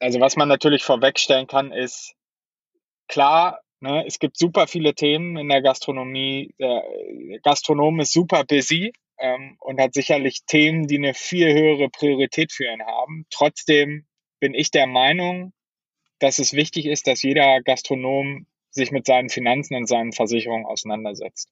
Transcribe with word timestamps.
Also 0.00 0.20
was 0.20 0.36
man 0.36 0.48
natürlich 0.48 0.84
vorwegstellen 0.84 1.46
kann, 1.46 1.72
ist 1.72 2.14
klar, 3.08 3.60
ne, 3.80 4.04
es 4.06 4.18
gibt 4.18 4.38
super 4.38 4.66
viele 4.66 4.94
Themen 4.94 5.36
in 5.36 5.48
der 5.48 5.62
Gastronomie. 5.62 6.54
Der 6.58 6.84
Gastronom 7.42 7.98
ist 8.00 8.12
super 8.12 8.44
busy 8.44 8.92
ähm, 9.18 9.56
und 9.60 9.80
hat 9.80 9.94
sicherlich 9.94 10.44
Themen, 10.46 10.86
die 10.86 10.98
eine 10.98 11.14
viel 11.14 11.52
höhere 11.52 11.88
Priorität 11.88 12.52
für 12.52 12.64
ihn 12.64 12.84
haben. 12.84 13.26
Trotzdem 13.30 14.06
bin 14.40 14.54
ich 14.54 14.70
der 14.70 14.86
Meinung, 14.86 15.52
dass 16.20 16.38
es 16.38 16.52
wichtig 16.52 16.86
ist, 16.86 17.06
dass 17.06 17.22
jeder 17.22 17.60
Gastronom 17.62 18.46
sich 18.70 18.92
mit 18.92 19.06
seinen 19.06 19.30
Finanzen 19.30 19.74
und 19.74 19.88
seinen 19.88 20.12
Versicherungen 20.12 20.66
auseinandersetzt. 20.66 21.50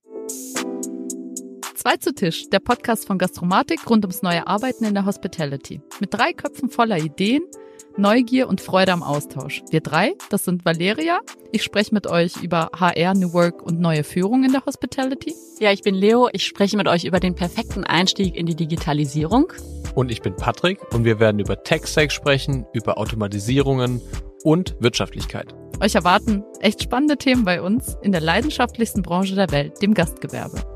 Zwei 1.75 1.97
zu 1.97 2.15
Tisch, 2.15 2.49
der 2.51 2.61
Podcast 2.61 3.07
von 3.07 3.19
Gastromatik 3.19 3.89
rund 3.89 4.05
ums 4.05 4.23
neue 4.23 4.47
Arbeiten 4.47 4.85
in 4.85 4.95
der 4.95 5.07
Hospitality. 5.07 5.81
Mit 6.01 6.13
drei 6.13 6.33
Köpfen 6.33 6.69
voller 6.69 6.99
Ideen, 6.99 7.43
Neugier 7.99 8.49
und 8.49 8.61
Freude 8.61 8.93
am 8.93 9.03
Austausch. 9.03 9.63
Wir 9.71 9.81
drei, 9.81 10.15
das 10.29 10.45
sind 10.45 10.65
Valeria. 10.67 11.21
Ich 11.51 11.63
spreche 11.63 11.95
mit 11.95 12.07
euch 12.07 12.37
über 12.43 12.71
HR, 12.79 13.15
New 13.15 13.33
Work 13.33 13.63
und 13.63 13.81
neue 13.81 14.05
Führung 14.05 14.45
in 14.45 14.53
der 14.53 14.65
Hospitality. 14.67 15.35
Ja, 15.61 15.73
ich 15.73 15.81
bin 15.81 15.95
Leo. 15.95 16.29
Ich 16.33 16.45
spreche 16.45 16.77
mit 16.77 16.89
euch 16.89 17.05
über 17.05 17.21
den 17.21 17.35
perfekten 17.35 17.85
Einstieg 17.85 18.37
in 18.37 18.45
die 18.45 18.55
Digitalisierung. 18.55 19.51
Und 19.95 20.11
ich 20.11 20.21
bin 20.21 20.37
Patrick 20.37 20.79
und 20.93 21.05
wir 21.05 21.21
werden 21.21 21.39
über 21.39 21.63
Tech-Stack 21.63 22.13
sprechen, 22.13 22.67
über 22.75 22.99
Automatisierungen 22.99 24.03
und 24.45 24.77
Wirtschaftlichkeit. 24.79 25.55
Euch 25.81 25.95
erwarten 25.95 26.45
echt 26.61 26.83
spannende 26.83 27.17
Themen 27.17 27.45
bei 27.45 27.63
uns 27.63 27.97
in 28.03 28.13
der 28.13 28.21
leidenschaftlichsten 28.21 29.03
Branche 29.03 29.35
der 29.35 29.51
Welt, 29.51 29.81
dem 29.81 29.95
Gastgewerbe. 29.95 30.76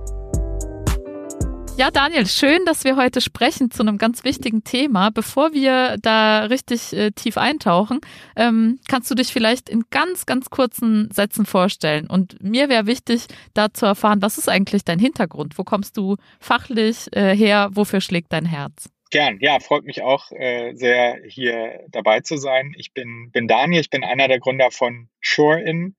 Ja, 1.80 1.90
Daniel, 1.90 2.26
schön, 2.26 2.66
dass 2.66 2.84
wir 2.84 2.96
heute 2.96 3.22
sprechen 3.22 3.70
zu 3.70 3.80
einem 3.82 3.96
ganz 3.96 4.22
wichtigen 4.22 4.64
Thema. 4.64 5.08
Bevor 5.08 5.54
wir 5.54 5.96
da 6.02 6.44
richtig 6.44 6.92
äh, 6.92 7.10
tief 7.10 7.38
eintauchen, 7.38 8.02
ähm, 8.36 8.78
kannst 8.86 9.10
du 9.10 9.14
dich 9.14 9.28
vielleicht 9.28 9.70
in 9.70 9.84
ganz, 9.88 10.26
ganz 10.26 10.50
kurzen 10.50 11.10
Sätzen 11.10 11.46
vorstellen. 11.46 12.06
Und 12.06 12.37
mir 12.42 12.68
wäre 12.68 12.84
wichtig, 12.84 13.28
da 13.54 13.72
zu 13.72 13.87
erfahren, 13.87 14.20
was 14.20 14.37
ist 14.37 14.46
eigentlich 14.46 14.84
dein 14.84 14.98
Hintergrund? 14.98 15.56
Wo 15.56 15.64
kommst 15.64 15.96
du 15.96 16.16
fachlich 16.38 17.06
äh, 17.16 17.34
her? 17.34 17.70
Wofür 17.72 18.02
schlägt 18.02 18.34
dein 18.34 18.44
Herz? 18.44 18.90
Gern, 19.10 19.38
ja, 19.40 19.59
freut 19.59 19.84
mich 19.84 20.02
auch 20.02 20.30
äh, 20.32 20.74
sehr, 20.74 21.16
hier 21.26 21.80
dabei 21.88 22.20
zu 22.20 22.37
sein. 22.37 22.74
Ich 22.76 22.92
bin, 22.92 23.30
bin 23.32 23.48
Daniel, 23.48 23.80
ich 23.80 23.88
bin 23.88 24.04
einer 24.04 24.28
der 24.28 24.38
Gründer 24.38 24.70
von 24.70 25.09
ShoreIn. 25.22 25.96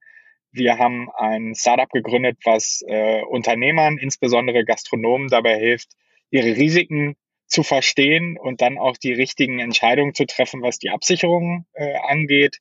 Wir 0.52 0.77
haben 0.77 1.09
ein 1.16 1.55
Startup 1.55 1.89
gegründet, 1.89 2.38
was 2.44 2.83
äh, 2.88 3.21
Unternehmern, 3.23 3.97
insbesondere 3.97 4.66
Gastronomen, 4.66 5.30
dabei 5.30 5.57
hilft, 5.57 5.89
ihre 6.30 6.55
Risiken 6.57 7.16
zu 7.47 7.63
verstehen 7.63 8.38
und 8.38 8.61
dann 8.61 8.77
auch 8.77 8.97
die 8.97 9.13
richtigen 9.13 9.59
Entscheidungen 9.59 10.13
zu 10.13 10.25
treffen, 10.25 10.61
was 10.61 10.77
die 10.77 10.89
Absicherung 10.89 11.66
äh, 11.73 11.95
angeht. 12.07 12.59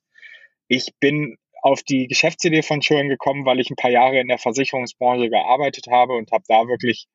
Ich 0.67 0.93
bin 0.99 1.37
auf 1.61 1.83
die 1.83 2.07
Geschäftsidee 2.07 2.63
von 2.63 2.81
Schulen 2.81 3.07
gekommen, 3.07 3.45
weil 3.45 3.59
ich 3.59 3.69
ein 3.69 3.75
paar 3.75 3.91
Jahre 3.91 4.19
in 4.19 4.27
der 4.27 4.37
Versicherungsbranche 4.37 5.29
gearbeitet 5.29 5.87
habe 5.89 6.13
und 6.13 6.31
habe 6.31 6.43
da 6.47 6.67
wirklich 6.67 7.07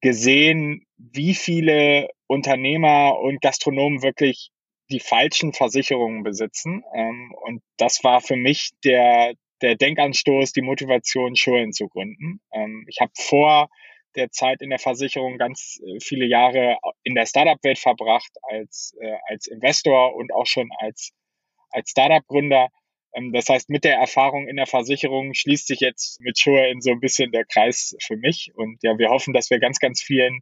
gesehen, 0.00 0.86
wie 0.96 1.34
viele 1.34 2.08
Unternehmer 2.26 3.18
und 3.18 3.40
Gastronomen 3.40 4.02
wirklich 4.02 4.50
die 4.90 5.00
falschen 5.00 5.52
Versicherungen 5.52 6.22
besitzen. 6.22 6.82
Ähm, 6.94 7.32
und 7.42 7.62
das 7.76 8.02
war 8.04 8.20
für 8.20 8.36
mich 8.36 8.70
der, 8.84 9.34
der 9.62 9.76
Denkanstoß, 9.76 10.52
die 10.52 10.62
Motivation, 10.62 11.36
Schulen 11.36 11.72
zu 11.72 11.88
gründen. 11.88 12.40
Ähm, 12.52 12.84
ich 12.88 13.00
habe 13.00 13.12
vor 13.14 13.68
der 14.14 14.30
Zeit 14.30 14.60
in 14.60 14.70
der 14.70 14.78
Versicherung 14.78 15.38
ganz 15.38 15.80
äh, 15.84 16.00
viele 16.00 16.26
Jahre 16.26 16.78
in 17.02 17.14
der 17.14 17.26
Startup-Welt 17.26 17.78
verbracht 17.78 18.32
als, 18.42 18.94
äh, 19.00 19.16
als 19.28 19.46
Investor 19.46 20.14
und 20.14 20.32
auch 20.32 20.46
schon 20.46 20.68
als, 20.78 21.12
als 21.70 21.90
Startup-Gründer. 21.90 22.68
Ähm, 23.14 23.32
das 23.32 23.48
heißt, 23.48 23.70
mit 23.70 23.84
der 23.84 23.96
Erfahrung 23.96 24.48
in 24.48 24.56
der 24.56 24.66
Versicherung 24.66 25.34
schließt 25.34 25.66
sich 25.66 25.80
jetzt 25.80 26.20
mit 26.20 26.38
Schulen 26.38 26.80
so 26.80 26.90
ein 26.90 27.00
bisschen 27.00 27.32
der 27.32 27.44
Kreis 27.44 27.96
für 28.02 28.16
mich. 28.16 28.52
Und 28.54 28.78
ja, 28.82 28.98
wir 28.98 29.10
hoffen, 29.10 29.34
dass 29.34 29.50
wir 29.50 29.58
ganz, 29.58 29.78
ganz 29.78 30.02
vielen 30.02 30.40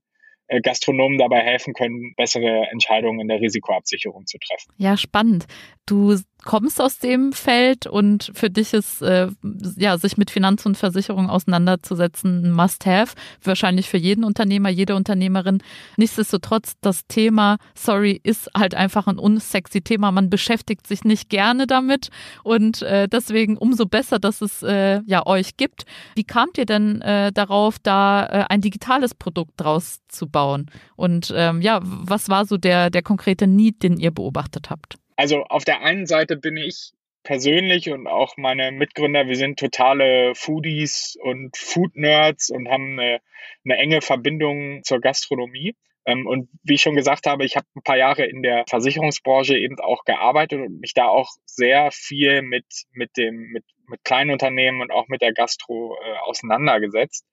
äh, 0.48 0.60
Gastronomen 0.60 1.18
dabei 1.18 1.40
helfen 1.40 1.74
können, 1.74 2.14
bessere 2.16 2.68
Entscheidungen 2.70 3.20
in 3.20 3.28
der 3.28 3.40
Risikoabsicherung 3.40 4.26
zu 4.26 4.38
treffen. 4.38 4.72
Ja, 4.76 4.96
spannend. 4.96 5.46
Du 5.86 6.16
kommst 6.46 6.80
aus 6.80 6.98
dem 6.98 7.32
Feld 7.32 7.86
und 7.86 8.30
für 8.32 8.48
dich 8.48 8.72
ist 8.72 9.02
äh, 9.02 9.28
ja 9.76 9.98
sich 9.98 10.16
mit 10.16 10.30
Finanz 10.30 10.64
und 10.64 10.78
Versicherung 10.78 11.28
auseinanderzusetzen 11.28 12.46
ein 12.46 12.52
Must-have, 12.52 13.14
wahrscheinlich 13.42 13.88
für 13.88 13.98
jeden 13.98 14.24
Unternehmer, 14.24 14.70
jede 14.70 14.94
Unternehmerin. 14.94 15.62
Nichtsdestotrotz 15.98 16.76
das 16.80 17.06
Thema, 17.06 17.58
sorry, 17.74 18.18
ist 18.22 18.48
halt 18.56 18.74
einfach 18.74 19.06
ein 19.06 19.18
unsexy 19.18 19.82
Thema. 19.82 20.12
Man 20.12 20.30
beschäftigt 20.30 20.86
sich 20.86 21.04
nicht 21.04 21.28
gerne 21.28 21.66
damit 21.66 22.08
und 22.42 22.80
äh, 22.82 23.08
deswegen 23.08 23.58
umso 23.58 23.84
besser, 23.84 24.18
dass 24.18 24.40
es 24.40 24.62
äh, 24.62 25.02
ja 25.04 25.26
euch 25.26 25.58
gibt. 25.58 25.84
Wie 26.14 26.24
kamt 26.24 26.56
ihr 26.56 26.66
denn 26.66 27.02
äh, 27.02 27.32
darauf, 27.32 27.78
da 27.78 28.24
äh, 28.24 28.44
ein 28.48 28.60
digitales 28.62 29.14
Produkt 29.14 29.52
draus 29.56 29.98
zu 30.08 30.28
bauen? 30.28 30.70
Und 30.94 31.34
ähm, 31.36 31.60
ja, 31.60 31.80
was 31.82 32.28
war 32.28 32.46
so 32.46 32.56
der 32.56 32.88
der 32.90 33.02
konkrete 33.02 33.46
Need, 33.46 33.82
den 33.82 33.98
ihr 33.98 34.12
beobachtet 34.12 34.70
habt? 34.70 34.96
Also 35.16 35.44
auf 35.44 35.64
der 35.64 35.80
einen 35.80 36.06
Seite 36.06 36.36
bin 36.36 36.56
ich 36.56 36.92
persönlich 37.22 37.90
und 37.90 38.06
auch 38.06 38.36
meine 38.36 38.70
Mitgründer, 38.70 39.26
wir 39.26 39.36
sind 39.36 39.58
totale 39.58 40.34
Foodies 40.34 41.16
und 41.20 41.56
Food-Nerds 41.56 42.50
und 42.50 42.68
haben 42.68 42.98
eine, 42.98 43.20
eine, 43.64 43.76
enge 43.78 44.00
Verbindung 44.00 44.84
zur 44.84 45.00
Gastronomie. 45.00 45.74
Ähm, 46.04 46.26
und 46.26 46.48
wie 46.62 46.74
ich 46.74 46.82
schon 46.82 46.94
gesagt 46.94 47.26
habe, 47.26 47.44
ich 47.44 47.56
habe 47.56 47.66
ein 47.74 47.82
paar 47.82 47.96
Jahre 47.96 48.26
in 48.26 48.42
der 48.42 48.64
Versicherungsbranche 48.68 49.58
eben 49.58 49.80
auch 49.80 50.04
gearbeitet 50.04 50.60
und 50.60 50.78
mich 50.80 50.94
da 50.94 51.06
auch 51.08 51.30
sehr 51.46 51.90
viel 51.90 52.42
mit, 52.42 52.66
mit 52.92 53.16
dem, 53.16 53.48
mit, 53.50 53.64
mit 53.88 54.04
kleinen 54.04 54.30
Unternehmen 54.30 54.80
und 54.80 54.92
auch 54.92 55.08
mit 55.08 55.20
der 55.20 55.32
Gastro 55.32 55.96
äh, 56.04 56.18
auseinandergesetzt. 56.18 57.26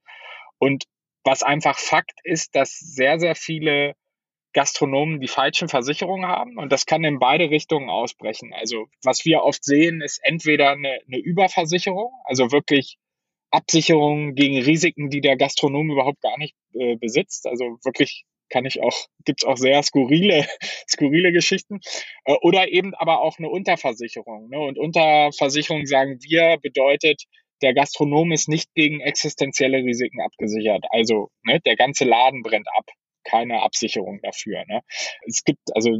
Und 0.58 0.86
was 1.24 1.44
einfach 1.44 1.78
Fakt 1.78 2.20
ist, 2.24 2.56
dass 2.56 2.80
sehr, 2.80 3.20
sehr 3.20 3.36
viele 3.36 3.94
Gastronomen 4.54 5.20
die 5.20 5.28
falschen 5.28 5.68
Versicherungen 5.68 6.28
haben 6.28 6.58
und 6.58 6.72
das 6.72 6.86
kann 6.86 7.04
in 7.04 7.20
beide 7.20 7.50
Richtungen 7.50 7.90
ausbrechen. 7.90 8.54
Also 8.54 8.88
was 9.04 9.26
wir 9.26 9.44
oft 9.44 9.64
sehen, 9.64 10.02
ist 10.02 10.20
entweder 10.24 10.72
eine, 10.72 11.00
eine 11.08 11.18
Überversicherung, 11.18 12.12
also 12.26 12.52
wirklich 12.52 12.98
Absicherung 13.52 14.36
gegen 14.36 14.58
Risiken, 14.62 15.10
die 15.10 15.22
der 15.22 15.38
Gastronom 15.38 15.92
überhaupt 15.92 16.22
gar 16.22 16.38
nicht 16.38 16.56
äh, 16.74 16.96
besitzt. 16.96 17.46
Also 17.48 17.78
wirklich 17.84 18.26
kann 18.50 18.66
ich 18.66 18.82
auch, 18.82 18.96
gibt's 19.26 19.46
auch 19.46 19.58
sehr 19.58 19.82
skurrile, 19.84 20.48
skurrile 20.90 21.32
Geschichten. 21.32 21.80
Äh, 22.26 22.36
oder 22.42 22.70
eben 22.70 22.94
aber 22.96 23.22
auch 23.22 23.38
eine 23.38 23.50
Unterversicherung. 23.50 24.50
Ne? 24.50 24.60
Und 24.60 24.78
Unterversicherung, 24.78 25.86
sagen 25.86 26.18
wir, 26.22 26.58
bedeutet, 26.62 27.24
der 27.62 27.74
Gastronom 27.74 28.32
ist 28.32 28.50
nicht 28.50 28.74
gegen 28.76 29.00
existenzielle 29.02 29.78
Risiken 29.78 30.22
abgesichert. 30.22 30.86
Also 30.90 31.30
ne, 31.44 31.60
der 31.62 31.76
ganze 31.76 32.06
Laden 32.06 32.42
brennt 32.42 32.68
ab 32.76 32.86
keine 33.24 33.62
Absicherung 33.62 34.20
dafür. 34.22 34.64
Ne? 34.68 34.82
Es 35.26 35.44
gibt 35.44 35.76
also 35.76 35.92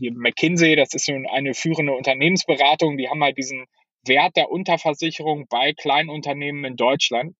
McKinsey, 0.00 0.76
das 0.76 0.94
ist 0.94 1.08
eine 1.08 1.54
führende 1.54 1.92
Unternehmensberatung, 1.92 2.96
die 2.96 3.08
haben 3.08 3.22
halt 3.22 3.38
diesen 3.38 3.66
Wert 4.06 4.36
der 4.36 4.50
Unterversicherung 4.50 5.46
bei 5.48 5.72
Kleinunternehmen 5.72 6.64
in 6.64 6.76
Deutschland 6.76 7.34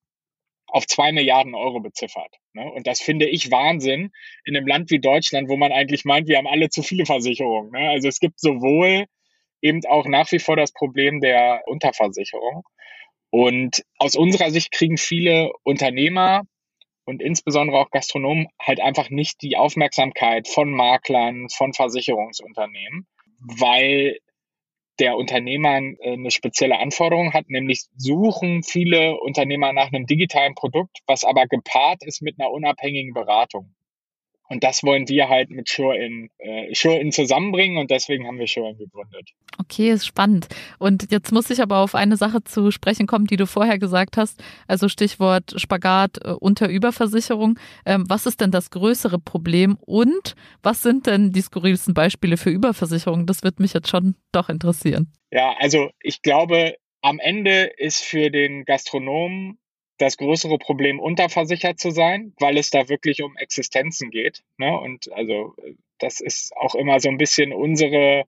auf 0.66 0.86
zwei 0.86 1.12
Milliarden 1.12 1.54
Euro 1.54 1.80
beziffert. 1.80 2.34
Ne? 2.52 2.70
Und 2.72 2.86
das 2.86 3.00
finde 3.00 3.28
ich 3.28 3.50
Wahnsinn 3.50 4.10
in 4.44 4.56
einem 4.56 4.66
Land 4.66 4.90
wie 4.90 4.98
Deutschland, 4.98 5.48
wo 5.48 5.56
man 5.56 5.72
eigentlich 5.72 6.04
meint, 6.04 6.26
wir 6.28 6.38
haben 6.38 6.46
alle 6.46 6.70
zu 6.70 6.82
viele 6.82 7.06
Versicherungen. 7.06 7.70
Ne? 7.70 7.90
Also 7.90 8.08
es 8.08 8.18
gibt 8.18 8.40
sowohl 8.40 9.06
eben 9.60 9.80
auch 9.86 10.06
nach 10.06 10.30
wie 10.32 10.38
vor 10.38 10.56
das 10.56 10.72
Problem 10.72 11.20
der 11.20 11.62
Unterversicherung. 11.66 12.64
Und 13.30 13.84
aus 13.98 14.14
unserer 14.14 14.50
Sicht 14.50 14.70
kriegen 14.70 14.96
viele 14.96 15.50
Unternehmer 15.64 16.42
und 17.04 17.22
insbesondere 17.22 17.78
auch 17.78 17.90
Gastronomen 17.90 18.48
halt 18.60 18.80
einfach 18.80 19.10
nicht 19.10 19.42
die 19.42 19.56
Aufmerksamkeit 19.56 20.48
von 20.48 20.70
Maklern, 20.70 21.48
von 21.50 21.72
Versicherungsunternehmen, 21.72 23.06
weil 23.38 24.18
der 24.98 25.16
Unternehmer 25.16 25.78
äh, 25.78 26.12
eine 26.12 26.30
spezielle 26.30 26.78
Anforderung 26.78 27.32
hat, 27.32 27.48
nämlich 27.48 27.84
suchen 27.96 28.62
viele 28.62 29.18
Unternehmer 29.20 29.72
nach 29.72 29.92
einem 29.92 30.06
digitalen 30.06 30.54
Produkt, 30.54 30.98
was 31.06 31.24
aber 31.24 31.46
gepaart 31.46 32.04
ist 32.04 32.22
mit 32.22 32.38
einer 32.38 32.50
unabhängigen 32.50 33.12
Beratung. 33.12 33.74
Und 34.48 34.62
das 34.62 34.82
wollen 34.82 35.08
wir 35.08 35.28
halt 35.28 35.50
mit 35.50 35.68
Sure-In 35.68 36.28
äh, 36.38 36.74
Sure 36.74 37.08
zusammenbringen 37.10 37.78
und 37.78 37.90
deswegen 37.90 38.26
haben 38.26 38.38
wir 38.38 38.46
Sure-In 38.46 38.76
gegründet. 38.76 39.30
Okay, 39.58 39.90
ist 39.90 40.06
spannend. 40.06 40.48
Und 40.78 41.10
jetzt 41.10 41.32
muss 41.32 41.48
ich 41.50 41.62
aber 41.62 41.78
auf 41.78 41.94
eine 41.94 42.16
Sache 42.16 42.44
zu 42.44 42.70
sprechen 42.70 43.06
kommen, 43.06 43.26
die 43.26 43.36
du 43.36 43.46
vorher 43.46 43.78
gesagt 43.78 44.16
hast. 44.16 44.42
Also 44.68 44.88
Stichwort 44.88 45.54
Spagat 45.56 46.18
äh, 46.22 46.32
unter 46.32 46.68
Überversicherung. 46.68 47.58
Ähm, 47.86 48.04
was 48.08 48.26
ist 48.26 48.40
denn 48.40 48.50
das 48.50 48.70
größere 48.70 49.18
Problem 49.18 49.76
und 49.80 50.34
was 50.62 50.82
sind 50.82 51.06
denn 51.06 51.32
die 51.32 51.40
skurrilsten 51.40 51.94
Beispiele 51.94 52.36
für 52.36 52.50
Überversicherung? 52.50 53.26
Das 53.26 53.42
wird 53.42 53.60
mich 53.60 53.72
jetzt 53.72 53.88
schon 53.88 54.14
doch 54.32 54.50
interessieren. 54.50 55.10
Ja, 55.30 55.54
also 55.58 55.90
ich 56.02 56.20
glaube, 56.20 56.74
am 57.00 57.18
Ende 57.18 57.70
ist 57.76 58.04
für 58.04 58.30
den 58.30 58.64
Gastronomen 58.64 59.58
das 59.98 60.16
größere 60.16 60.58
Problem, 60.58 60.98
unterversichert 60.98 61.78
zu 61.78 61.90
sein, 61.90 62.32
weil 62.38 62.56
es 62.58 62.70
da 62.70 62.88
wirklich 62.88 63.22
um 63.22 63.36
Existenzen 63.36 64.10
geht. 64.10 64.42
Ne? 64.58 64.76
Und 64.78 65.12
also 65.12 65.54
das 65.98 66.20
ist 66.20 66.56
auch 66.56 66.74
immer 66.74 66.98
so 67.00 67.08
ein 67.08 67.18
bisschen 67.18 67.52
unsere, 67.52 68.24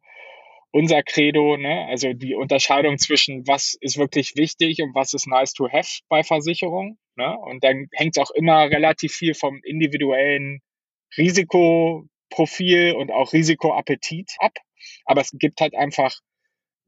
unser 0.71 1.03
Credo, 1.03 1.57
ne? 1.57 1.87
also 1.87 2.13
die 2.13 2.35
Unterscheidung 2.35 2.99
zwischen 2.99 3.47
was 3.47 3.77
ist 3.81 3.99
wirklich 3.99 4.37
wichtig 4.37 4.81
und 4.83 4.95
was 4.95 5.13
ist 5.13 5.27
nice 5.27 5.55
to 5.55 5.69
have 5.71 6.01
bei 6.09 6.23
Versicherungen. 6.23 6.99
Ne? 7.17 7.37
Und 7.39 7.65
dann 7.65 7.89
hängt 7.93 8.17
es 8.17 8.23
auch 8.23 8.31
immer 8.31 8.71
relativ 8.71 9.13
viel 9.13 9.35
vom 9.35 9.61
individuellen 9.65 10.61
Risikoprofil 11.17 12.93
und 12.93 13.11
auch 13.11 13.33
Risikoappetit 13.33 14.33
ab. 14.39 14.53
Aber 15.05 15.21
es 15.21 15.31
gibt 15.33 15.61
halt 15.61 15.75
einfach 15.75 16.21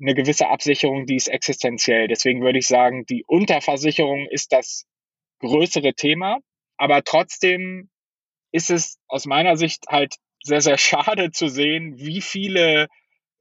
eine 0.01 0.15
gewisse 0.15 0.49
Absicherung, 0.49 1.07
die 1.07 1.17
ist 1.17 1.29
existenziell. 1.29 2.09
Deswegen 2.09 2.43
würde 2.43 2.59
ich 2.59 2.67
sagen, 2.67 3.05
die 3.07 3.25
Unterversicherung 3.27 4.27
ist 4.31 4.53
das 4.53 4.87
größere 5.41 5.95
Thema. 5.95 6.39
Aber 6.77 7.03
trotzdem 7.03 7.91
ist 8.53 8.71
es 8.71 8.99
aus 9.09 9.27
meiner 9.27 9.57
Sicht 9.57 9.87
halt 9.89 10.15
sehr, 10.43 10.61
sehr 10.61 10.79
schade 10.79 11.31
zu 11.31 11.49
sehen, 11.49 11.99
wie 11.99 12.21
viele 12.21 12.89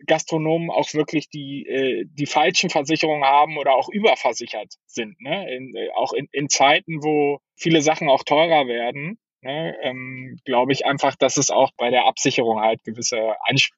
Gastronomen 0.06 0.69
auch 0.69 0.94
wirklich 0.94 1.30
die, 1.30 1.65
äh, 1.65 2.06
die 2.07 2.27
falschen 2.27 2.69
Versicherungen 2.69 3.24
haben 3.24 3.57
oder 3.57 3.74
auch 3.74 3.89
überversichert 3.89 4.74
sind. 4.86 5.19
Ne? 5.21 5.56
In, 5.56 5.75
äh, 5.75 5.89
auch 5.95 6.13
in, 6.13 6.27
in 6.31 6.50
Zeiten, 6.50 7.04
wo 7.04 7.39
viele 7.56 7.81
Sachen 7.81 8.09
auch 8.09 8.24
teurer 8.24 8.68
werden, 8.68 9.18
ne, 9.42 9.75
ähm, 9.81 10.38
glaube 10.45 10.74
ich 10.74 10.86
einfach, 10.86 11.16
dass 11.16 11.38
es 11.38 11.50
auch 11.50 11.72
bei 11.78 11.89
der 11.89 12.06
Absicherung 12.06 12.60
halt 12.60 12.84
gewisse 12.84 13.36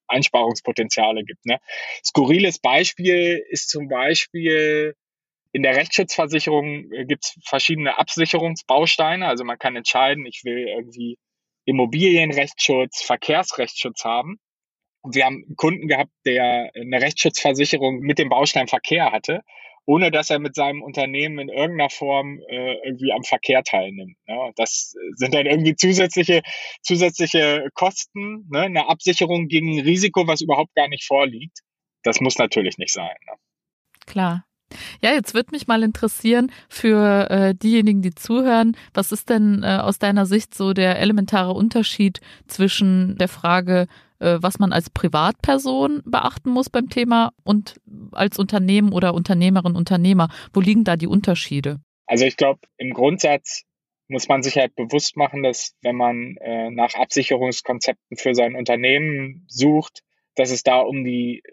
Einsparungspotenziale 0.07 1.23
gibt. 1.23 1.45
Ne? 1.45 1.59
Skurriles 2.03 2.59
Beispiel 2.59 3.43
ist 3.49 3.69
zum 3.69 3.87
Beispiel 3.87 4.95
in 5.51 5.63
der 5.63 5.75
Rechtsschutzversicherung 5.75 6.91
äh, 6.91 7.05
gibt 7.05 7.25
es 7.25 7.39
verschiedene 7.43 7.97
Absicherungsbausteine. 7.97 9.27
Also 9.27 9.43
man 9.43 9.57
kann 9.57 9.75
entscheiden, 9.75 10.25
ich 10.25 10.43
will 10.43 10.67
irgendwie 10.67 11.17
Immobilienrechtsschutz, 11.65 13.01
Verkehrsrechtsschutz 13.01 14.03
haben. 14.03 14.39
Und 15.01 15.15
wir 15.15 15.25
haben 15.25 15.45
einen 15.45 15.55
Kunden 15.55 15.87
gehabt, 15.87 16.11
der 16.25 16.71
eine 16.75 17.01
Rechtsschutzversicherung 17.01 17.99
mit 17.99 18.19
dem 18.19 18.29
Baustein 18.29 18.67
Verkehr 18.67 19.11
hatte, 19.11 19.41
ohne 19.89 20.11
dass 20.11 20.29
er 20.29 20.37
mit 20.37 20.53
seinem 20.53 20.83
Unternehmen 20.83 21.39
in 21.39 21.49
irgendeiner 21.49 21.89
Form 21.89 22.39
äh, 22.47 22.75
irgendwie 22.85 23.11
am 23.11 23.23
Verkehr 23.23 23.63
teilnimmt. 23.63 24.15
Ne? 24.27 24.51
Das 24.55 24.93
sind 25.15 25.33
dann 25.33 25.47
irgendwie 25.47 25.75
zusätzliche, 25.75 26.43
zusätzliche 26.83 27.67
Kosten, 27.73 28.47
ne? 28.51 28.61
eine 28.61 28.87
Absicherung 28.87 29.47
gegen 29.47 29.75
ein 29.75 29.79
Risiko, 29.79 30.27
was 30.27 30.41
überhaupt 30.41 30.75
gar 30.75 30.87
nicht 30.89 31.07
vorliegt. 31.07 31.61
Das 32.03 32.21
muss 32.21 32.37
natürlich 32.37 32.77
nicht 32.77 32.93
sein. 32.93 33.15
Ne? 33.25 33.33
Klar. 34.05 34.45
Ja, 35.01 35.13
jetzt 35.13 35.33
wird 35.33 35.51
mich 35.51 35.65
mal 35.65 35.81
interessieren 35.81 36.51
für 36.69 37.27
äh, 37.31 37.55
diejenigen, 37.55 38.03
die 38.03 38.13
zuhören, 38.13 38.77
was 38.93 39.11
ist 39.11 39.31
denn 39.31 39.63
äh, 39.63 39.77
aus 39.81 39.97
deiner 39.97 40.27
Sicht 40.27 40.53
so 40.53 40.73
der 40.73 40.99
elementare 40.99 41.53
Unterschied 41.53 42.21
zwischen 42.45 43.17
der 43.17 43.27
Frage, 43.27 43.87
was 44.19 44.59
man 44.59 44.73
als 44.73 44.89
Privatperson 44.89 46.01
beachten 46.05 46.49
muss 46.51 46.69
beim 46.69 46.89
Thema 46.89 47.31
und 47.43 47.79
als 48.11 48.37
Unternehmen 48.39 48.93
oder 48.93 49.13
Unternehmerin, 49.13 49.75
Unternehmer? 49.75 50.29
Wo 50.53 50.61
liegen 50.61 50.83
da 50.83 50.95
die 50.95 51.07
Unterschiede? 51.07 51.79
Also 52.05 52.25
ich 52.25 52.37
glaube, 52.37 52.61
im 52.77 52.93
Grundsatz 52.93 53.63
muss 54.07 54.27
man 54.27 54.41
sich 54.41 54.57
halt 54.57 54.75
bewusst 54.75 55.15
machen, 55.15 55.43
dass 55.43 55.75
wenn 55.81 55.95
man 55.95 56.35
äh, 56.37 56.71
nach 56.71 56.95
Absicherungskonzepten 56.95 58.17
für 58.17 58.33
sein 58.33 58.55
Unternehmen 58.55 59.45
sucht, 59.47 60.01
dass 60.35 60.49
es 60.49 60.63
da 60.63 60.79
um 60.79 61.03
die 61.03 61.43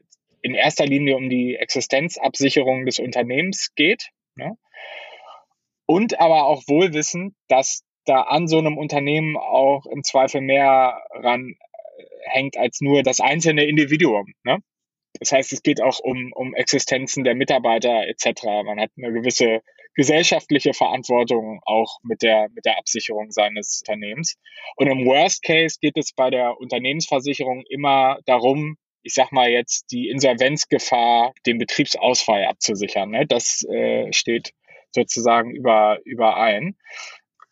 in 0.42 0.54
erster 0.54 0.86
Linie 0.86 1.16
um 1.16 1.28
die 1.28 1.56
Existenzabsicherung 1.56 2.86
des 2.86 2.98
Unternehmens 2.98 3.74
geht. 3.74 4.10
Ne? 4.36 4.56
Und 5.86 6.20
aber 6.20 6.44
auch 6.44 6.62
wohl 6.68 6.94
wissen, 6.94 7.34
dass 7.48 7.82
da 8.04 8.22
an 8.22 8.46
so 8.46 8.58
einem 8.58 8.78
Unternehmen 8.78 9.36
auch 9.36 9.86
im 9.86 10.04
Zweifel 10.04 10.40
mehr 10.40 11.02
ran 11.10 11.50
äh, 11.50 11.65
hängt 12.26 12.56
als 12.56 12.80
nur 12.80 13.02
das 13.02 13.20
einzelne 13.20 13.64
Individuum. 13.64 14.32
Ne? 14.44 14.58
Das 15.20 15.32
heißt, 15.32 15.52
es 15.52 15.62
geht 15.62 15.82
auch 15.82 15.98
um, 16.00 16.32
um 16.34 16.54
Existenzen 16.54 17.24
der 17.24 17.34
Mitarbeiter 17.34 18.06
etc. 18.06 18.44
Man 18.64 18.80
hat 18.80 18.90
eine 18.96 19.12
gewisse 19.12 19.62
gesellschaftliche 19.94 20.74
Verantwortung 20.74 21.60
auch 21.64 21.98
mit 22.02 22.22
der, 22.22 22.48
mit 22.54 22.66
der 22.66 22.78
Absicherung 22.78 23.30
seines 23.30 23.82
Unternehmens. 23.82 24.36
Und 24.76 24.88
im 24.88 25.06
Worst 25.06 25.42
Case 25.42 25.78
geht 25.80 25.96
es 25.96 26.12
bei 26.12 26.28
der 26.28 26.60
Unternehmensversicherung 26.60 27.64
immer 27.70 28.18
darum, 28.26 28.76
ich 29.02 29.14
sag 29.14 29.32
mal 29.32 29.50
jetzt, 29.50 29.90
die 29.92 30.08
Insolvenzgefahr, 30.08 31.32
den 31.46 31.58
Betriebsausfall 31.58 32.44
abzusichern. 32.44 33.10
Ne? 33.10 33.26
Das 33.26 33.64
äh, 33.70 34.12
steht 34.12 34.52
sozusagen 34.90 35.50
über, 35.50 35.98
überein. 36.04 36.76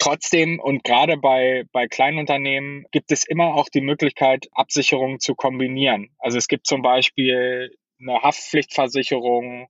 Trotzdem 0.05 0.61
und 0.61 0.85
gerade 0.85 1.17
bei, 1.17 1.65
bei 1.73 1.87
Kleinunternehmen 1.89 2.85
gibt 2.91 3.11
es 3.11 3.25
immer 3.27 3.55
auch 3.55 3.71
die 3.71 3.81
Möglichkeit, 3.81 4.49
Absicherungen 4.53 5.19
zu 5.19 5.35
kombinieren. 5.35 6.11
Also 6.19 6.37
es 6.37 6.47
gibt 6.47 6.67
zum 6.67 6.83
Beispiel 6.83 7.75
eine 7.99 8.21
Haftpflichtversicherung, 8.21 9.67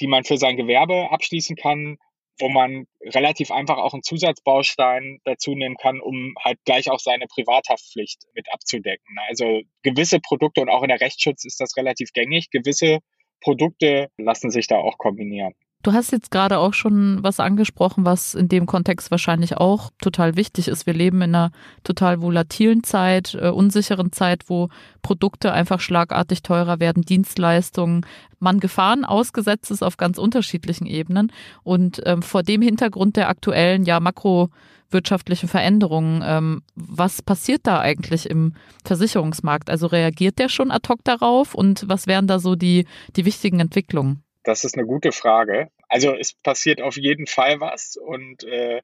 die 0.00 0.06
man 0.06 0.22
für 0.22 0.36
sein 0.36 0.56
Gewerbe 0.56 1.10
abschließen 1.10 1.56
kann, 1.56 1.98
wo 2.38 2.48
man 2.48 2.86
relativ 3.02 3.50
einfach 3.50 3.78
auch 3.78 3.92
einen 3.92 4.04
Zusatzbaustein 4.04 5.18
dazu 5.24 5.56
nehmen 5.56 5.76
kann, 5.76 6.00
um 6.00 6.36
halt 6.44 6.60
gleich 6.64 6.88
auch 6.88 7.00
seine 7.00 7.26
Privathaftpflicht 7.26 8.22
mit 8.34 8.46
abzudecken. 8.52 9.16
Also 9.26 9.62
gewisse 9.82 10.20
Produkte 10.20 10.60
und 10.60 10.68
auch 10.68 10.82
in 10.82 10.90
der 10.90 11.00
Rechtsschutz 11.00 11.44
ist 11.44 11.60
das 11.60 11.76
relativ 11.76 12.12
gängig. 12.12 12.50
Gewisse 12.52 13.00
Produkte 13.40 14.12
lassen 14.16 14.52
sich 14.52 14.68
da 14.68 14.76
auch 14.76 14.96
kombinieren. 14.96 15.54
Du 15.86 15.92
hast 15.92 16.10
jetzt 16.10 16.32
gerade 16.32 16.58
auch 16.58 16.74
schon 16.74 17.22
was 17.22 17.38
angesprochen, 17.38 18.04
was 18.04 18.34
in 18.34 18.48
dem 18.48 18.66
Kontext 18.66 19.12
wahrscheinlich 19.12 19.56
auch 19.56 19.90
total 20.02 20.34
wichtig 20.34 20.66
ist. 20.66 20.84
Wir 20.84 20.94
leben 20.94 21.22
in 21.22 21.32
einer 21.32 21.52
total 21.84 22.20
volatilen 22.22 22.82
Zeit, 22.82 23.38
äh, 23.40 23.50
unsicheren 23.50 24.10
Zeit, 24.10 24.48
wo 24.48 24.68
Produkte 25.02 25.52
einfach 25.52 25.78
schlagartig 25.78 26.42
teurer 26.42 26.80
werden, 26.80 27.04
Dienstleistungen, 27.04 28.04
man 28.40 28.58
Gefahren 28.58 29.04
ausgesetzt 29.04 29.70
ist 29.70 29.84
auf 29.84 29.96
ganz 29.96 30.18
unterschiedlichen 30.18 30.86
Ebenen. 30.86 31.30
Und 31.62 32.02
ähm, 32.04 32.20
vor 32.20 32.42
dem 32.42 32.62
Hintergrund 32.62 33.14
der 33.14 33.28
aktuellen, 33.28 33.84
ja, 33.84 34.00
makrowirtschaftlichen 34.00 35.48
Veränderungen, 35.48 36.20
ähm, 36.26 36.62
was 36.74 37.22
passiert 37.22 37.60
da 37.62 37.78
eigentlich 37.78 38.28
im 38.28 38.54
Versicherungsmarkt? 38.84 39.70
Also 39.70 39.86
reagiert 39.86 40.40
der 40.40 40.48
schon 40.48 40.72
ad 40.72 40.88
hoc 40.88 41.04
darauf 41.04 41.54
und 41.54 41.88
was 41.88 42.08
wären 42.08 42.26
da 42.26 42.40
so 42.40 42.56
die, 42.56 42.86
die 43.14 43.24
wichtigen 43.24 43.60
Entwicklungen? 43.60 44.24
Das 44.46 44.62
ist 44.62 44.76
eine 44.76 44.86
gute 44.86 45.10
Frage. 45.10 45.70
Also 45.88 46.14
es 46.14 46.34
passiert 46.34 46.80
auf 46.80 46.96
jeden 46.96 47.26
Fall 47.26 47.60
was 47.60 47.96
und 47.96 48.44
äh, 48.44 48.82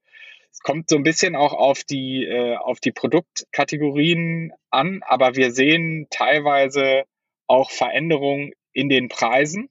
es 0.50 0.60
kommt 0.60 0.90
so 0.90 0.96
ein 0.96 1.02
bisschen 1.02 1.34
auch 1.34 1.54
auf 1.54 1.82
die, 1.82 2.24
äh, 2.24 2.56
auf 2.56 2.78
die 2.78 2.92
Produktkategorien 2.92 4.52
an, 4.70 5.02
aber 5.02 5.34
wir 5.34 5.50
sehen 5.50 6.06
teilweise 6.10 7.04
auch 7.46 7.70
Veränderungen 7.70 8.52
in 8.72 8.88
den 8.88 9.08
Preisen. 9.08 9.70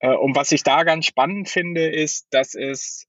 Äh, 0.00 0.14
und 0.14 0.34
was 0.34 0.52
ich 0.52 0.64
da 0.64 0.82
ganz 0.82 1.06
spannend 1.06 1.48
finde, 1.48 1.88
ist, 1.88 2.26
dass 2.30 2.54
es 2.54 3.06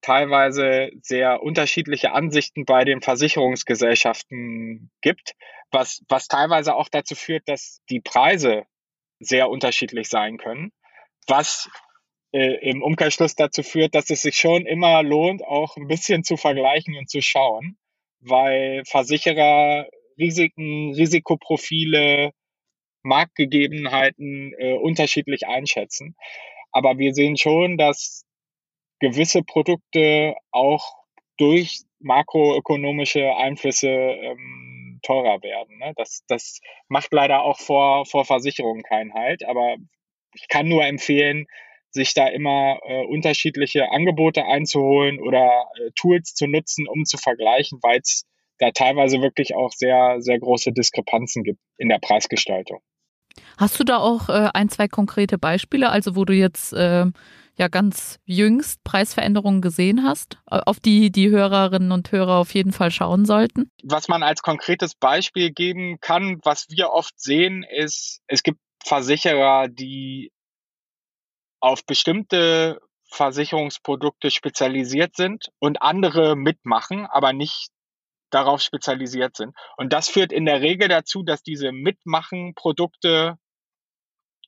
teilweise 0.00 0.90
sehr 1.02 1.42
unterschiedliche 1.42 2.12
Ansichten 2.12 2.64
bei 2.64 2.84
den 2.84 3.02
Versicherungsgesellschaften 3.02 4.90
gibt, 5.02 5.32
was, 5.70 6.02
was 6.08 6.28
teilweise 6.28 6.74
auch 6.74 6.88
dazu 6.88 7.14
führt, 7.14 7.48
dass 7.48 7.82
die 7.90 8.00
Preise 8.00 8.64
sehr 9.18 9.50
unterschiedlich 9.50 10.08
sein 10.08 10.38
können, 10.38 10.72
was 11.26 11.68
im 12.32 12.82
Umkehrschluss 12.82 13.34
dazu 13.34 13.62
führt, 13.62 13.94
dass 13.94 14.10
es 14.10 14.22
sich 14.22 14.36
schon 14.36 14.66
immer 14.66 15.02
lohnt, 15.02 15.42
auch 15.44 15.76
ein 15.76 15.86
bisschen 15.86 16.24
zu 16.24 16.36
vergleichen 16.36 16.96
und 16.96 17.08
zu 17.08 17.22
schauen, 17.22 17.78
weil 18.20 18.82
Versicherer 18.84 19.86
Risiken, 20.18 20.94
Risikoprofile, 20.94 22.32
Marktgegebenheiten 23.02 24.52
äh, 24.58 24.74
unterschiedlich 24.74 25.46
einschätzen. 25.46 26.16
Aber 26.72 26.98
wir 26.98 27.14
sehen 27.14 27.36
schon, 27.36 27.78
dass 27.78 28.24
gewisse 28.98 29.42
Produkte 29.42 30.34
auch 30.50 30.94
durch 31.38 31.82
makroökonomische 32.00 33.34
Einflüsse 33.36 33.88
ähm, 33.88 35.00
teurer 35.02 35.42
werden. 35.42 35.78
Ne? 35.78 35.92
Das, 35.96 36.22
das 36.28 36.60
macht 36.88 37.12
leider 37.12 37.42
auch 37.42 37.58
vor, 37.58 38.06
vor 38.06 38.24
Versicherungen 38.24 38.82
keinen 38.82 39.14
Halt. 39.14 39.44
Aber 39.44 39.76
ich 40.34 40.48
kann 40.48 40.68
nur 40.68 40.84
empfehlen, 40.84 41.46
sich 41.96 42.14
da 42.14 42.28
immer 42.28 42.78
äh, 42.84 43.04
unterschiedliche 43.06 43.90
Angebote 43.90 44.44
einzuholen 44.44 45.18
oder 45.20 45.66
äh, 45.74 45.90
Tools 45.96 46.34
zu 46.34 46.46
nutzen, 46.46 46.86
um 46.86 47.04
zu 47.04 47.16
vergleichen, 47.16 47.80
weil 47.82 47.98
es 48.00 48.24
da 48.58 48.70
teilweise 48.70 49.20
wirklich 49.20 49.56
auch 49.56 49.72
sehr, 49.72 50.16
sehr 50.20 50.38
große 50.38 50.72
Diskrepanzen 50.72 51.42
gibt 51.42 51.60
in 51.76 51.88
der 51.88 51.98
Preisgestaltung. 51.98 52.80
Hast 53.58 53.78
du 53.80 53.84
da 53.84 53.98
auch 53.98 54.28
äh, 54.28 54.50
ein, 54.54 54.68
zwei 54.68 54.88
konkrete 54.88 55.38
Beispiele, 55.38 55.90
also 55.90 56.16
wo 56.16 56.24
du 56.24 56.32
jetzt 56.32 56.72
äh, 56.72 57.06
ja 57.58 57.68
ganz 57.68 58.18
jüngst 58.24 58.82
Preisveränderungen 58.84 59.60
gesehen 59.60 60.04
hast, 60.04 60.38
äh, 60.50 60.60
auf 60.64 60.80
die 60.80 61.10
die 61.10 61.30
Hörerinnen 61.30 61.92
und 61.92 62.12
Hörer 62.12 62.36
auf 62.36 62.54
jeden 62.54 62.72
Fall 62.72 62.90
schauen 62.90 63.24
sollten? 63.24 63.70
Was 63.82 64.08
man 64.08 64.22
als 64.22 64.42
konkretes 64.42 64.94
Beispiel 64.94 65.50
geben 65.50 65.98
kann, 66.00 66.38
was 66.44 66.66
wir 66.70 66.90
oft 66.90 67.18
sehen, 67.18 67.64
ist, 67.68 68.20
es 68.26 68.42
gibt 68.42 68.60
Versicherer, 68.84 69.68
die 69.68 70.30
auf 71.60 71.84
bestimmte 71.84 72.80
Versicherungsprodukte 73.10 74.30
spezialisiert 74.30 75.16
sind 75.16 75.50
und 75.58 75.82
andere 75.82 76.36
mitmachen, 76.36 77.06
aber 77.06 77.32
nicht 77.32 77.70
darauf 78.30 78.60
spezialisiert 78.60 79.36
sind. 79.36 79.54
Und 79.76 79.92
das 79.92 80.08
führt 80.08 80.32
in 80.32 80.44
der 80.44 80.60
Regel 80.60 80.88
dazu, 80.88 81.22
dass 81.22 81.42
diese 81.42 81.72
Mitmachen-Produkte 81.72 83.38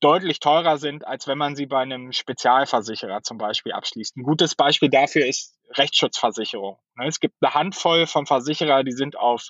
deutlich 0.00 0.40
teurer 0.40 0.78
sind, 0.78 1.06
als 1.06 1.26
wenn 1.26 1.38
man 1.38 1.56
sie 1.56 1.66
bei 1.66 1.80
einem 1.80 2.12
Spezialversicherer 2.12 3.22
zum 3.22 3.38
Beispiel 3.38 3.72
abschließt. 3.72 4.16
Ein 4.16 4.22
gutes 4.22 4.54
Beispiel 4.54 4.90
dafür 4.90 5.26
ist 5.26 5.56
Rechtsschutzversicherung. 5.74 6.78
Ne, 6.96 7.06
es 7.08 7.20
gibt 7.20 7.34
eine 7.40 7.54
Handvoll 7.54 8.06
von 8.06 8.26
Versicherer, 8.26 8.84
die 8.84 8.92
sind 8.92 9.16
auf 9.16 9.48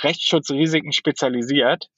Rechtsschutzrisiken 0.00 0.92
spezialisiert. 0.92 1.88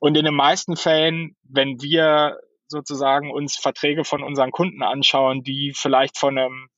Und 0.00 0.16
in 0.16 0.24
den 0.24 0.34
meisten 0.34 0.76
Fällen, 0.76 1.36
wenn 1.42 1.82
wir 1.82 2.38
sozusagen 2.68 3.30
uns 3.30 3.56
Verträge 3.56 4.04
von 4.04 4.22
unseren 4.22 4.50
Kunden 4.50 4.82
anschauen, 4.82 5.42
die 5.42 5.72
vielleicht 5.74 6.18
von 6.18 6.38
einem 6.38 6.68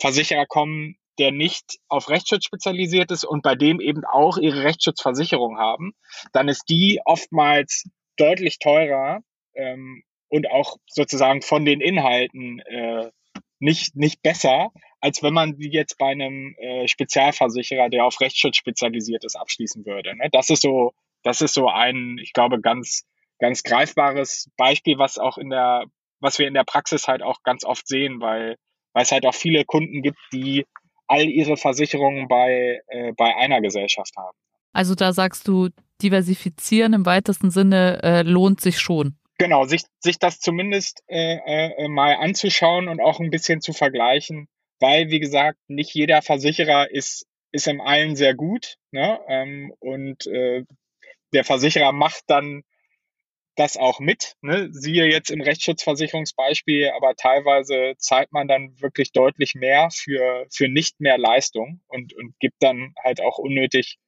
Versicherer 0.00 0.46
kommen, 0.46 0.96
der 1.18 1.32
nicht 1.32 1.78
auf 1.88 2.08
Rechtsschutz 2.08 2.44
spezialisiert 2.44 3.10
ist 3.10 3.24
und 3.24 3.42
bei 3.42 3.54
dem 3.54 3.80
eben 3.80 4.04
auch 4.04 4.36
ihre 4.36 4.64
Rechtsschutzversicherung 4.64 5.58
haben, 5.58 5.92
dann 6.32 6.48
ist 6.48 6.64
die 6.68 7.00
oftmals 7.04 7.88
deutlich 8.16 8.58
teurer 8.58 9.20
ähm, 9.54 10.02
und 10.28 10.50
auch 10.50 10.76
sozusagen 10.86 11.42
von 11.42 11.64
den 11.64 11.80
Inhalten 11.80 12.60
äh, 12.60 13.10
nicht, 13.58 13.96
nicht 13.96 14.22
besser, 14.22 14.70
als 15.00 15.22
wenn 15.22 15.32
man 15.32 15.56
die 15.56 15.70
jetzt 15.70 15.98
bei 15.98 16.08
einem 16.08 16.54
äh, 16.58 16.88
Spezialversicherer, 16.88 17.88
der 17.88 18.04
auf 18.04 18.20
Rechtsschutz 18.20 18.56
spezialisiert 18.56 19.24
ist, 19.24 19.36
abschließen 19.36 19.86
würde. 19.86 20.14
Ne? 20.16 20.28
Das 20.32 20.50
ist 20.50 20.62
so, 20.62 20.92
das 21.22 21.40
ist 21.40 21.54
so 21.54 21.68
ein, 21.68 22.18
ich 22.18 22.32
glaube, 22.32 22.60
ganz, 22.60 23.06
ganz 23.38 23.62
greifbares 23.62 24.50
Beispiel, 24.56 24.98
was 24.98 25.18
auch 25.18 25.38
in 25.38 25.50
der, 25.50 25.84
was 26.20 26.38
wir 26.38 26.48
in 26.48 26.54
der 26.54 26.64
Praxis 26.64 27.08
halt 27.08 27.22
auch 27.22 27.42
ganz 27.42 27.64
oft 27.64 27.86
sehen, 27.86 28.20
weil, 28.20 28.56
weil 28.92 29.02
es 29.02 29.12
halt 29.12 29.26
auch 29.26 29.34
viele 29.34 29.64
Kunden 29.64 30.02
gibt, 30.02 30.18
die 30.32 30.66
all 31.06 31.24
ihre 31.24 31.56
Versicherungen 31.56 32.28
bei, 32.28 32.80
äh, 32.88 33.12
bei 33.16 33.36
einer 33.36 33.60
Gesellschaft 33.60 34.12
haben. 34.16 34.36
Also 34.72 34.94
da 34.94 35.12
sagst 35.12 35.48
du, 35.48 35.68
diversifizieren 36.02 36.92
im 36.92 37.06
weitesten 37.06 37.50
Sinne 37.50 38.02
äh, 38.02 38.22
lohnt 38.22 38.60
sich 38.60 38.78
schon. 38.78 39.16
Genau, 39.38 39.64
sich, 39.64 39.82
sich 40.00 40.18
das 40.18 40.40
zumindest 40.40 41.02
äh, 41.08 41.38
äh, 41.44 41.88
mal 41.88 42.16
anzuschauen 42.16 42.88
und 42.88 43.00
auch 43.00 43.20
ein 43.20 43.30
bisschen 43.30 43.60
zu 43.60 43.72
vergleichen, 43.72 44.48
weil, 44.80 45.10
wie 45.10 45.20
gesagt, 45.20 45.58
nicht 45.68 45.94
jeder 45.94 46.22
Versicherer 46.22 46.90
ist, 46.90 47.26
ist 47.52 47.66
im 47.66 47.80
allen 47.80 48.16
sehr 48.16 48.34
gut. 48.34 48.76
Ne? 48.92 49.18
Ähm, 49.28 49.72
und 49.78 50.26
äh, 50.26 50.64
der 51.32 51.44
Versicherer 51.44 51.92
macht 51.92 52.24
dann 52.28 52.62
das 53.56 53.76
auch 53.76 54.00
mit. 54.00 54.34
Ne? 54.40 54.68
Siehe 54.70 55.06
jetzt 55.06 55.30
im 55.30 55.40
Rechtsschutzversicherungsbeispiel, 55.40 56.90
aber 56.96 57.14
teilweise 57.16 57.94
zahlt 57.98 58.32
man 58.32 58.48
dann 58.48 58.80
wirklich 58.80 59.12
deutlich 59.12 59.54
mehr 59.54 59.88
für, 59.90 60.46
für 60.50 60.68
nicht 60.68 61.00
mehr 61.00 61.18
Leistung 61.18 61.80
und, 61.88 62.14
und 62.14 62.38
gibt 62.38 62.56
dann 62.60 62.94
halt 63.02 63.20
auch 63.20 63.38
unnötig, 63.38 63.98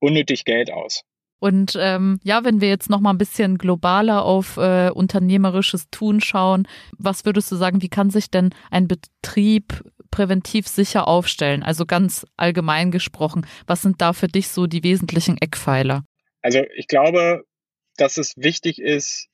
unnötig 0.00 0.44
Geld 0.44 0.72
aus. 0.72 1.02
Und 1.42 1.76
ähm, 1.76 2.20
ja, 2.22 2.44
wenn 2.44 2.60
wir 2.60 2.68
jetzt 2.68 2.88
noch 2.88 3.00
mal 3.00 3.10
ein 3.10 3.18
bisschen 3.18 3.58
globaler 3.58 4.24
auf 4.24 4.58
äh, 4.58 4.90
unternehmerisches 4.90 5.90
Tun 5.90 6.20
schauen, 6.20 6.68
was 6.96 7.24
würdest 7.24 7.50
du 7.50 7.56
sagen, 7.56 7.82
wie 7.82 7.88
kann 7.88 8.10
sich 8.10 8.30
denn 8.30 8.50
ein 8.70 8.86
Betrieb 8.86 9.82
präventiv 10.12 10.68
sicher 10.68 11.08
aufstellen? 11.08 11.64
Also 11.64 11.84
ganz 11.84 12.24
allgemein 12.36 12.92
gesprochen, 12.92 13.44
was 13.66 13.82
sind 13.82 14.00
da 14.00 14.12
für 14.12 14.28
dich 14.28 14.50
so 14.50 14.68
die 14.68 14.84
wesentlichen 14.84 15.36
Eckpfeiler? 15.36 16.04
Also 16.42 16.60
ich 16.76 16.86
glaube, 16.86 17.42
dass 17.96 18.16
es 18.16 18.34
wichtig 18.36 18.80
ist, 18.80 19.28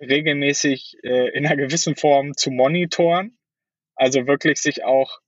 regelmäßig 0.00 0.96
äh, 1.02 1.30
in 1.36 1.46
einer 1.46 1.56
gewissen 1.56 1.96
Form 1.96 2.36
zu 2.36 2.50
monitoren. 2.50 3.38
Also 3.94 4.26
wirklich 4.26 4.60
sich 4.60 4.84
auch 4.84 5.20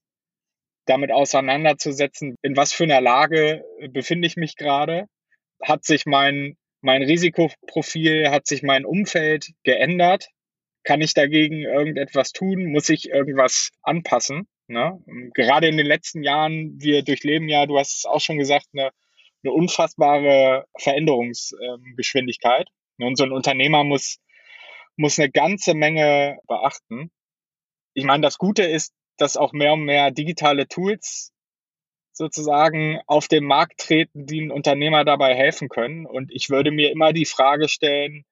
damit 0.85 1.11
auseinanderzusetzen, 1.11 2.35
in 2.41 2.57
was 2.57 2.73
für 2.73 2.83
einer 2.83 3.01
Lage 3.01 3.63
befinde 3.91 4.27
ich 4.27 4.35
mich 4.35 4.57
gerade 4.57 5.07
hat 5.63 5.85
sich 5.85 6.05
mein, 6.05 6.57
mein 6.81 7.03
Risikoprofil, 7.03 8.29
hat 8.29 8.47
sich 8.47 8.63
mein 8.63 8.85
Umfeld 8.85 9.51
geändert? 9.63 10.29
Kann 10.83 11.01
ich 11.01 11.13
dagegen 11.13 11.61
irgendetwas 11.61 12.33
tun? 12.33 12.65
Muss 12.65 12.89
ich 12.89 13.09
irgendwas 13.09 13.71
anpassen? 13.81 14.47
Ne? 14.67 15.01
Gerade 15.33 15.67
in 15.67 15.77
den 15.77 15.85
letzten 15.85 16.23
Jahren, 16.23 16.81
wir 16.81 17.03
durchleben 17.03 17.47
ja, 17.47 17.65
du 17.65 17.79
hast 17.79 17.99
es 17.99 18.05
auch 18.05 18.19
schon 18.19 18.37
gesagt, 18.37 18.67
eine, 18.73 18.91
eine 19.43 19.53
unfassbare 19.53 20.65
Veränderungsgeschwindigkeit. 20.77 22.69
Und 22.99 23.17
so 23.17 23.23
ein 23.23 23.31
Unternehmer 23.31 23.83
muss, 23.83 24.19
muss 24.95 25.19
eine 25.19 25.31
ganze 25.31 25.73
Menge 25.73 26.39
beachten. 26.47 27.11
Ich 27.93 28.05
meine, 28.05 28.21
das 28.21 28.37
Gute 28.37 28.63
ist, 28.63 28.93
dass 29.17 29.37
auch 29.37 29.53
mehr 29.53 29.73
und 29.73 29.83
mehr 29.83 30.11
digitale 30.11 30.67
Tools 30.67 31.31
sozusagen 32.13 33.01
auf 33.07 33.27
den 33.27 33.43
Markt 33.43 33.79
treten, 33.79 34.25
die 34.25 34.41
einen 34.41 34.51
Unternehmer 34.51 35.03
dabei 35.03 35.35
helfen 35.35 35.67
können. 35.67 36.05
Und 36.05 36.31
ich 36.31 36.49
würde 36.49 36.71
mir 36.71 36.91
immer 36.91 37.11
die 37.11 37.25
Frage 37.25 37.67
stellen, 37.67 38.23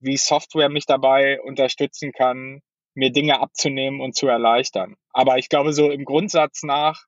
wie 0.00 0.16
Software 0.16 0.68
mich 0.68 0.86
dabei 0.86 1.40
unterstützen 1.40 2.12
kann, 2.12 2.62
mir 2.94 3.10
Dinge 3.10 3.40
abzunehmen 3.40 4.00
und 4.00 4.16
zu 4.16 4.26
erleichtern. 4.26 4.96
Aber 5.10 5.38
ich 5.38 5.48
glaube, 5.48 5.72
so 5.72 5.90
im 5.90 6.04
Grundsatz 6.04 6.62
nach 6.62 7.04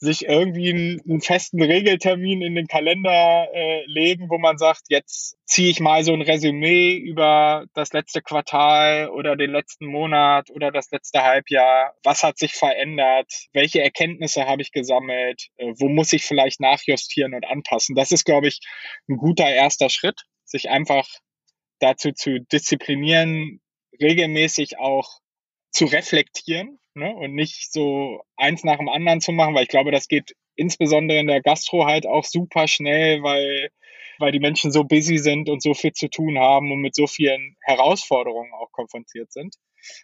sich 0.00 0.26
irgendwie 0.26 0.70
einen, 0.70 1.00
einen, 1.06 1.20
festen 1.20 1.62
Regeltermin 1.62 2.40
in 2.40 2.54
den 2.54 2.66
Kalender 2.66 3.48
äh, 3.52 3.84
legen, 3.86 4.30
wo 4.30 4.38
man 4.38 4.56
sagt, 4.56 4.84
jetzt 4.88 5.36
ziehe 5.44 5.70
ich 5.70 5.78
mal 5.78 6.02
so 6.04 6.14
ein 6.14 6.22
Resümee 6.22 6.94
über 6.94 7.66
das 7.74 7.92
letzte 7.92 8.22
Quartal 8.22 9.10
oder 9.10 9.36
den 9.36 9.50
letzten 9.50 9.84
Monat 9.86 10.48
oder 10.50 10.72
das 10.72 10.90
letzte 10.90 11.22
Halbjahr. 11.22 11.94
Was 12.02 12.22
hat 12.22 12.38
sich 12.38 12.54
verändert? 12.54 13.30
Welche 13.52 13.82
Erkenntnisse 13.82 14.46
habe 14.46 14.62
ich 14.62 14.72
gesammelt? 14.72 15.48
Äh, 15.58 15.74
wo 15.78 15.90
muss 15.90 16.14
ich 16.14 16.24
vielleicht 16.24 16.60
nachjustieren 16.60 17.34
und 17.34 17.46
anpassen? 17.46 17.94
Das 17.94 18.10
ist, 18.10 18.24
glaube 18.24 18.48
ich, 18.48 18.60
ein 19.06 19.18
guter 19.18 19.50
erster 19.50 19.90
Schritt, 19.90 20.22
sich 20.46 20.70
einfach 20.70 21.06
dazu 21.78 22.12
zu 22.12 22.40
disziplinieren, 22.40 23.60
regelmäßig 24.00 24.78
auch 24.78 25.20
zu 25.70 25.84
reflektieren 25.84 26.79
ne? 26.94 27.14
und 27.14 27.34
nicht 27.34 27.72
so 27.72 28.22
eins 28.36 28.64
nach 28.64 28.78
dem 28.78 28.88
anderen 28.88 29.20
zu 29.20 29.32
machen, 29.32 29.54
weil 29.54 29.64
ich 29.64 29.68
glaube, 29.68 29.90
das 29.90 30.08
geht 30.08 30.34
insbesondere 30.56 31.18
in 31.18 31.26
der 31.26 31.42
Gastro 31.42 31.86
halt 31.86 32.06
auch 32.06 32.24
super 32.24 32.68
schnell, 32.68 33.22
weil, 33.22 33.70
weil 34.18 34.32
die 34.32 34.40
Menschen 34.40 34.72
so 34.72 34.84
busy 34.84 35.18
sind 35.18 35.48
und 35.48 35.62
so 35.62 35.74
viel 35.74 35.92
zu 35.92 36.08
tun 36.08 36.38
haben 36.38 36.70
und 36.72 36.80
mit 36.80 36.94
so 36.94 37.06
vielen 37.06 37.56
Herausforderungen 37.62 38.52
auch 38.54 38.70
konfrontiert 38.72 39.32
sind. 39.32 39.54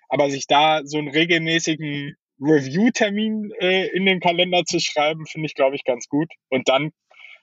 Aber 0.08 0.30
sich 0.30 0.46
da 0.46 0.80
so 0.84 0.98
einen 0.98 1.08
regelmäßigen 1.08 2.16
Review-Termin 2.40 3.52
äh, 3.60 3.88
in 3.88 4.06
den 4.06 4.20
Kalender 4.20 4.64
zu 4.64 4.80
schreiben, 4.80 5.26
finde 5.26 5.46
ich, 5.46 5.54
glaube 5.54 5.76
ich, 5.76 5.84
ganz 5.84 6.08
gut. 6.08 6.32
Und 6.48 6.68
dann, 6.68 6.92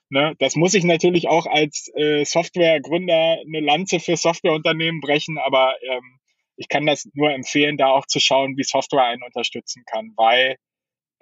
ne, 0.09 0.35
das 0.39 0.55
muss 0.55 0.73
ich 0.73 0.83
natürlich 0.83 1.27
auch 1.27 1.45
als 1.45 1.91
äh, 1.95 2.23
Softwaregründer 2.25 3.38
eine 3.45 3.59
Lanze 3.59 4.00
für 4.00 4.17
Softwareunternehmen 4.17 5.01
brechen, 5.01 5.38
aber 5.38 5.75
ähm, 5.88 6.19
ich 6.55 6.67
kann 6.67 6.86
das 6.86 7.07
nur 7.13 7.31
empfehlen, 7.31 7.77
da 7.77 7.88
auch 7.88 8.05
zu 8.05 8.19
schauen, 8.19 8.57
wie 8.57 8.63
Software 8.63 9.05
einen 9.05 9.24
unterstützen 9.24 9.83
kann, 9.86 10.13
weil 10.15 10.57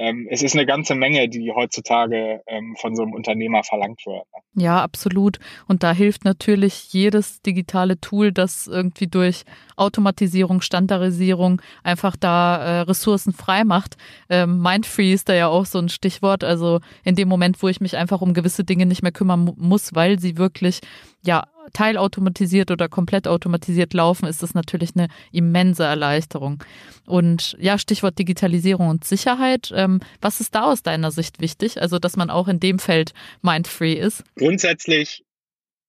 ähm, 0.01 0.27
es 0.31 0.41
ist 0.41 0.55
eine 0.55 0.65
ganze 0.65 0.95
Menge, 0.95 1.29
die 1.29 1.51
heutzutage 1.51 2.41
ähm, 2.47 2.75
von 2.79 2.95
so 2.95 3.03
einem 3.03 3.13
Unternehmer 3.13 3.63
verlangt 3.63 4.03
wird. 4.07 4.25
Ne? 4.33 4.63
Ja, 4.63 4.81
absolut. 4.81 5.37
Und 5.67 5.83
da 5.83 5.93
hilft 5.93 6.25
natürlich 6.25 6.91
jedes 6.91 7.43
digitale 7.43 8.01
Tool, 8.01 8.31
das 8.31 8.65
irgendwie 8.65 9.05
durch 9.05 9.43
Automatisierung, 9.75 10.61
Standardisierung 10.61 11.61
einfach 11.83 12.15
da 12.15 12.57
äh, 12.57 12.79
Ressourcen 12.81 13.31
frei 13.31 13.63
macht. 13.63 13.95
Ähm, 14.27 14.59
Mindfree 14.59 15.13
ist 15.13 15.29
da 15.29 15.35
ja 15.35 15.49
auch 15.49 15.67
so 15.67 15.77
ein 15.77 15.89
Stichwort. 15.89 16.43
Also 16.43 16.79
in 17.03 17.15
dem 17.15 17.27
Moment, 17.27 17.61
wo 17.61 17.67
ich 17.67 17.79
mich 17.79 17.95
einfach 17.95 18.21
um 18.21 18.33
gewisse 18.33 18.63
Dinge 18.63 18.87
nicht 18.87 19.03
mehr 19.03 19.11
kümmern 19.11 19.53
muss, 19.55 19.93
weil 19.93 20.17
sie 20.17 20.35
wirklich 20.35 20.79
ja 21.23 21.43
teilautomatisiert 21.73 22.71
oder 22.71 22.89
komplett 22.89 23.27
automatisiert 23.27 23.93
laufen, 23.93 24.27
ist 24.27 24.43
das 24.43 24.53
natürlich 24.53 24.91
eine 24.95 25.07
immense 25.31 25.83
Erleichterung. 25.83 26.63
Und 27.05 27.57
ja, 27.59 27.77
Stichwort 27.77 28.17
Digitalisierung 28.19 28.89
und 28.89 29.03
Sicherheit. 29.03 29.71
Ähm, 29.75 29.99
was 30.21 30.39
ist 30.39 30.55
da 30.55 30.63
aus 30.71 30.83
deiner 30.83 31.11
Sicht 31.11 31.41
wichtig? 31.41 31.81
Also, 31.81 31.99
dass 31.99 32.15
man 32.15 32.29
auch 32.29 32.47
in 32.47 32.59
dem 32.59 32.79
Feld 32.79 33.13
mindfree 33.41 33.93
ist? 33.93 34.23
Grundsätzlich 34.35 35.23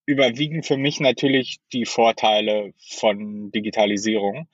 überwiegen 0.07 0.63
für 0.63 0.77
mich 0.77 1.01
natürlich 1.01 1.59
die 1.73 1.87
Vorteile 1.87 2.73
von 2.91 3.51
Digitalisierung. 3.53 4.49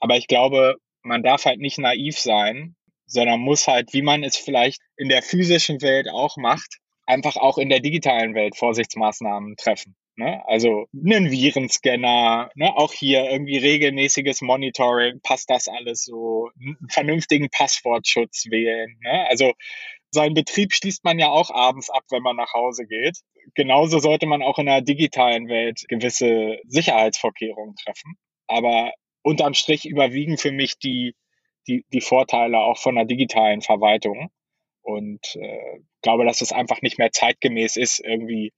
Aber 0.00 0.16
ich 0.16 0.26
glaube, 0.26 0.76
man 1.02 1.22
darf 1.22 1.44
halt 1.44 1.60
nicht 1.60 1.78
naiv 1.78 2.18
sein, 2.18 2.74
sondern 3.06 3.40
muss 3.40 3.68
halt, 3.68 3.92
wie 3.92 4.02
man 4.02 4.24
es 4.24 4.36
vielleicht 4.36 4.80
in 4.96 5.08
der 5.08 5.22
physischen 5.22 5.82
Welt 5.82 6.08
auch 6.08 6.36
macht, 6.36 6.78
einfach 7.06 7.36
auch 7.36 7.58
in 7.58 7.68
der 7.68 7.80
digitalen 7.80 8.34
Welt 8.34 8.56
Vorsichtsmaßnahmen 8.56 9.56
treffen. 9.56 9.94
Ne? 10.16 10.42
Also 10.46 10.86
einen 10.94 11.30
Virenscanner, 11.30 12.50
ne? 12.54 12.76
auch 12.76 12.92
hier 12.92 13.28
irgendwie 13.30 13.58
regelmäßiges 13.58 14.42
Monitoring, 14.42 15.20
passt 15.22 15.50
das 15.50 15.66
alles 15.66 16.04
so, 16.04 16.50
einen 16.60 16.76
vernünftigen 16.88 17.50
Passwortschutz 17.50 18.46
wählen. 18.48 18.96
Ne? 19.02 19.26
Also 19.28 19.52
seinen 20.10 20.34
Betrieb 20.34 20.72
schließt 20.72 21.04
man 21.04 21.18
ja 21.18 21.28
auch 21.28 21.50
abends 21.50 21.90
ab, 21.90 22.04
wenn 22.10 22.22
man 22.22 22.36
nach 22.36 22.52
Hause 22.54 22.86
geht. 22.86 23.18
Genauso 23.54 23.98
sollte 23.98 24.26
man 24.26 24.42
auch 24.42 24.58
in 24.58 24.66
der 24.66 24.80
digitalen 24.80 25.48
Welt 25.48 25.84
gewisse 25.88 26.60
Sicherheitsvorkehrungen 26.66 27.74
treffen. 27.74 28.14
Aber 28.46 28.92
unterm 29.22 29.54
Strich 29.54 29.84
überwiegen 29.84 30.38
für 30.38 30.52
mich 30.52 30.78
die, 30.78 31.16
die, 31.66 31.84
die 31.92 32.00
Vorteile 32.00 32.58
auch 32.58 32.78
von 32.78 32.94
der 32.94 33.04
digitalen 33.04 33.60
Verwaltung. 33.62 34.30
Und 34.82 35.34
äh, 35.36 35.80
glaube, 36.02 36.24
dass 36.24 36.40
es 36.40 36.52
einfach 36.52 36.82
nicht 36.82 36.98
mehr 36.98 37.10
zeitgemäß 37.10 37.76
ist, 37.76 37.98
irgendwie 37.98 38.52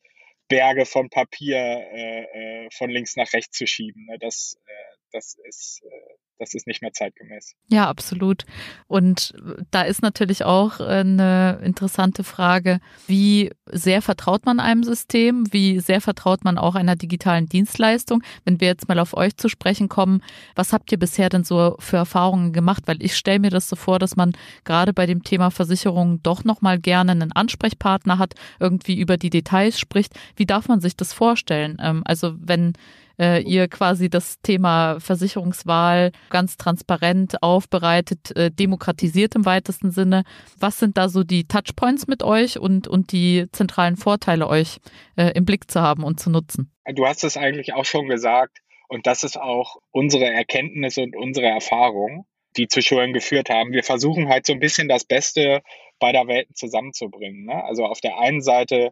Berge 0.48 0.86
von 0.86 1.10
Papier 1.10 1.58
äh, 1.58 2.64
äh, 2.66 2.68
von 2.72 2.90
links 2.90 3.16
nach 3.16 3.32
rechts 3.32 3.56
zu 3.58 3.66
schieben. 3.66 4.06
Ne? 4.06 4.18
Das, 4.18 4.56
äh, 4.66 4.96
das 5.12 5.36
ist, 5.44 5.82
äh, 5.84 6.16
das 6.38 6.54
ist 6.54 6.66
nicht 6.66 6.82
mehr 6.82 6.92
zeitgemäß. 6.92 7.54
Ja, 7.68 7.88
absolut. 7.88 8.44
Und 8.86 9.34
da 9.70 9.82
ist 9.82 10.02
natürlich 10.02 10.44
auch 10.44 10.80
eine 10.80 11.60
interessante 11.62 12.24
Frage, 12.24 12.80
wie 13.06 13.50
sehr 13.66 14.02
vertraut 14.02 14.44
man 14.44 14.60
einem 14.60 14.84
System, 14.84 15.44
wie 15.52 15.80
sehr 15.80 16.00
vertraut 16.00 16.44
man 16.44 16.58
auch 16.58 16.74
einer 16.74 16.96
digitalen 16.96 17.48
Dienstleistung. 17.48 18.22
Wenn 18.44 18.60
wir 18.60 18.68
jetzt 18.68 18.88
mal 18.88 18.98
auf 18.98 19.16
euch 19.16 19.36
zu 19.36 19.48
sprechen 19.48 19.88
kommen, 19.88 20.22
was 20.54 20.72
habt 20.72 20.92
ihr 20.92 20.98
bisher 20.98 21.28
denn 21.28 21.44
so 21.44 21.76
für 21.78 21.96
Erfahrungen 21.96 22.52
gemacht? 22.52 22.82
Weil 22.86 23.02
ich 23.02 23.16
stelle 23.16 23.38
mir 23.38 23.50
das 23.50 23.68
so 23.68 23.76
vor, 23.76 23.98
dass 23.98 24.16
man 24.16 24.32
gerade 24.64 24.92
bei 24.92 25.06
dem 25.06 25.22
Thema 25.22 25.50
Versicherungen 25.50 26.22
doch 26.22 26.44
nochmal 26.44 26.78
gerne 26.78 27.12
einen 27.12 27.32
Ansprechpartner 27.32 28.18
hat, 28.18 28.34
irgendwie 28.60 28.98
über 28.98 29.16
die 29.16 29.30
Details 29.30 29.78
spricht. 29.78 30.12
Wie 30.36 30.46
darf 30.46 30.68
man 30.68 30.80
sich 30.80 30.96
das 30.96 31.12
vorstellen? 31.12 31.78
Ähm, 31.80 32.02
also 32.04 32.34
wenn 32.38 32.74
äh, 33.18 33.42
ihr 33.42 33.68
quasi 33.68 34.10
das 34.10 34.40
Thema 34.40 34.98
Versicherungswahl 35.00 36.12
ganz 36.30 36.56
transparent 36.56 37.42
aufbereitet, 37.42 38.36
äh, 38.36 38.50
demokratisiert 38.50 39.34
im 39.34 39.44
weitesten 39.44 39.90
Sinne. 39.90 40.24
Was 40.58 40.78
sind 40.78 40.96
da 40.96 41.08
so 41.08 41.24
die 41.24 41.46
Touchpoints 41.46 42.06
mit 42.06 42.22
euch 42.22 42.58
und, 42.58 42.88
und 42.88 43.12
die 43.12 43.46
zentralen 43.52 43.96
Vorteile 43.96 44.48
euch 44.48 44.78
äh, 45.16 45.32
im 45.34 45.44
Blick 45.44 45.70
zu 45.70 45.80
haben 45.80 46.04
und 46.04 46.20
zu 46.20 46.30
nutzen? 46.30 46.72
Du 46.94 47.06
hast 47.06 47.24
es 47.24 47.36
eigentlich 47.36 47.74
auch 47.74 47.84
schon 47.84 48.08
gesagt 48.08 48.58
und 48.88 49.06
das 49.06 49.24
ist 49.24 49.38
auch 49.38 49.76
unsere 49.90 50.26
Erkenntnis 50.26 50.98
und 50.98 51.16
unsere 51.16 51.46
Erfahrung, 51.46 52.26
die 52.56 52.68
zu 52.68 52.80
Schulen 52.80 53.12
geführt 53.12 53.50
haben. 53.50 53.72
Wir 53.72 53.82
versuchen 53.82 54.28
halt 54.28 54.46
so 54.46 54.52
ein 54.52 54.60
bisschen 54.60 54.88
das 54.88 55.04
Beste 55.04 55.62
beider 55.98 56.26
Welten 56.26 56.54
zusammenzubringen. 56.54 57.46
Ne? 57.46 57.64
Also 57.64 57.84
auf 57.84 58.00
der 58.00 58.18
einen 58.18 58.42
Seite 58.42 58.90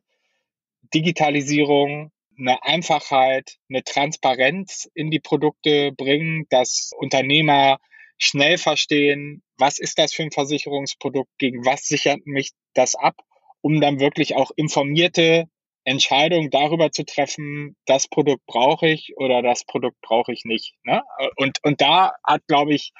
Digitalisierung, 0.93 2.11
eine 2.39 2.63
Einfachheit, 2.63 3.57
eine 3.69 3.85
Transparenz 3.85 4.89
in 4.95 5.11
die 5.11 5.21
Produkte 5.21 5.93
bringen, 5.93 6.47
dass 6.51 6.91
Unternehmer 6.97 7.79
schnell 8.19 8.59
verstehen, 8.59 9.43
was 9.59 9.79
ist 9.79 9.99
das 9.99 10.13
für 10.13 10.23
ein 10.23 10.31
Versicherungsprodukt, 10.31 11.31
gegen 11.39 11.65
was 11.65 11.87
sichert 11.87 12.27
mich 12.27 12.51
das 12.75 12.95
ab, 12.95 13.17
um 13.61 13.81
dann 13.81 14.01
wirklich 14.01 14.37
auch 14.37 14.51
informierte 14.57 15.47
Entscheidungen 15.85 16.51
darüber 16.51 16.91
zu 16.91 17.05
treffen, 17.05 17.77
das 17.87 18.09
Produkt 18.09 18.45
brauche 18.47 18.89
ich 18.89 19.13
oder 19.17 19.43
das 19.43 19.65
Produkt 19.65 20.01
brauche 20.01 20.33
ich 20.33 20.45
nicht. 20.45 20.75
Ne? 20.83 21.03
Und, 21.37 21.59
und 21.63 21.81
da 21.81 22.13
hat, 22.27 22.47
glaube 22.47 22.75
ich, 22.75 22.93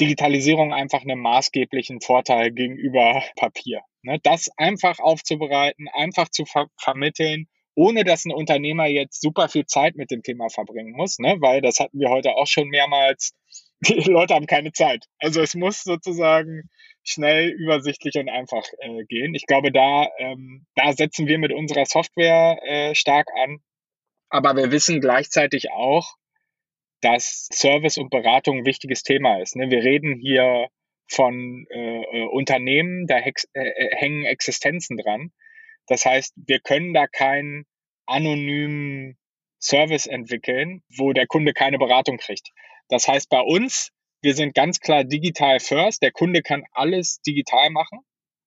Digitalisierung 0.00 0.72
einfach 0.72 1.02
einen 1.02 1.20
maßgeblichen 1.20 2.00
Vorteil 2.00 2.50
gegenüber 2.50 3.22
Papier. 3.36 3.82
Ne? 4.02 4.18
Das 4.22 4.50
einfach 4.56 4.98
aufzubereiten, 4.98 5.86
einfach 5.92 6.28
zu 6.28 6.44
ver 6.44 6.66
vermitteln 6.76 7.46
ohne 7.74 8.04
dass 8.04 8.24
ein 8.24 8.32
Unternehmer 8.32 8.86
jetzt 8.86 9.20
super 9.20 9.48
viel 9.48 9.66
Zeit 9.66 9.96
mit 9.96 10.10
dem 10.10 10.22
Thema 10.22 10.48
verbringen 10.48 10.92
muss, 10.92 11.18
ne? 11.18 11.36
weil 11.40 11.60
das 11.60 11.78
hatten 11.78 11.98
wir 11.98 12.10
heute 12.10 12.32
auch 12.36 12.46
schon 12.46 12.68
mehrmals. 12.68 13.34
Die 13.80 13.94
Leute 14.10 14.34
haben 14.34 14.46
keine 14.46 14.72
Zeit. 14.72 15.06
Also 15.18 15.40
es 15.40 15.54
muss 15.54 15.82
sozusagen 15.82 16.68
schnell, 17.02 17.50
übersichtlich 17.50 18.14
und 18.16 18.28
einfach 18.28 18.64
äh, 18.78 19.04
gehen. 19.04 19.34
Ich 19.34 19.46
glaube, 19.46 19.72
da, 19.72 20.08
ähm, 20.18 20.66
da 20.76 20.92
setzen 20.92 21.26
wir 21.26 21.38
mit 21.38 21.52
unserer 21.52 21.84
Software 21.84 22.58
äh, 22.62 22.94
stark 22.94 23.26
an. 23.42 23.58
Aber 24.28 24.56
wir 24.56 24.70
wissen 24.70 25.00
gleichzeitig 25.00 25.70
auch, 25.72 26.14
dass 27.00 27.48
Service 27.52 27.98
und 27.98 28.10
Beratung 28.10 28.58
ein 28.58 28.66
wichtiges 28.66 29.02
Thema 29.02 29.40
ist. 29.42 29.56
Ne? 29.56 29.70
Wir 29.70 29.82
reden 29.82 30.20
hier 30.20 30.68
von 31.08 31.66
äh, 31.70 32.02
äh 32.02 32.26
Unternehmen, 32.28 33.06
da 33.06 33.18
äh, 33.18 33.32
äh, 33.52 33.96
hängen 33.96 34.24
Existenzen 34.24 34.96
dran. 34.96 35.32
Das 35.92 36.06
heißt, 36.06 36.32
wir 36.46 36.58
können 36.58 36.94
da 36.94 37.06
keinen 37.06 37.66
anonymen 38.06 39.18
Service 39.60 40.06
entwickeln, 40.06 40.82
wo 40.96 41.12
der 41.12 41.26
Kunde 41.26 41.52
keine 41.52 41.76
Beratung 41.76 42.16
kriegt. 42.16 42.48
Das 42.88 43.08
heißt, 43.08 43.28
bei 43.28 43.42
uns, 43.42 43.90
wir 44.22 44.34
sind 44.34 44.54
ganz 44.54 44.80
klar 44.80 45.04
digital 45.04 45.60
first. 45.60 46.02
Der 46.02 46.10
Kunde 46.10 46.40
kann 46.40 46.64
alles 46.72 47.20
digital 47.20 47.68
machen, 47.68 47.98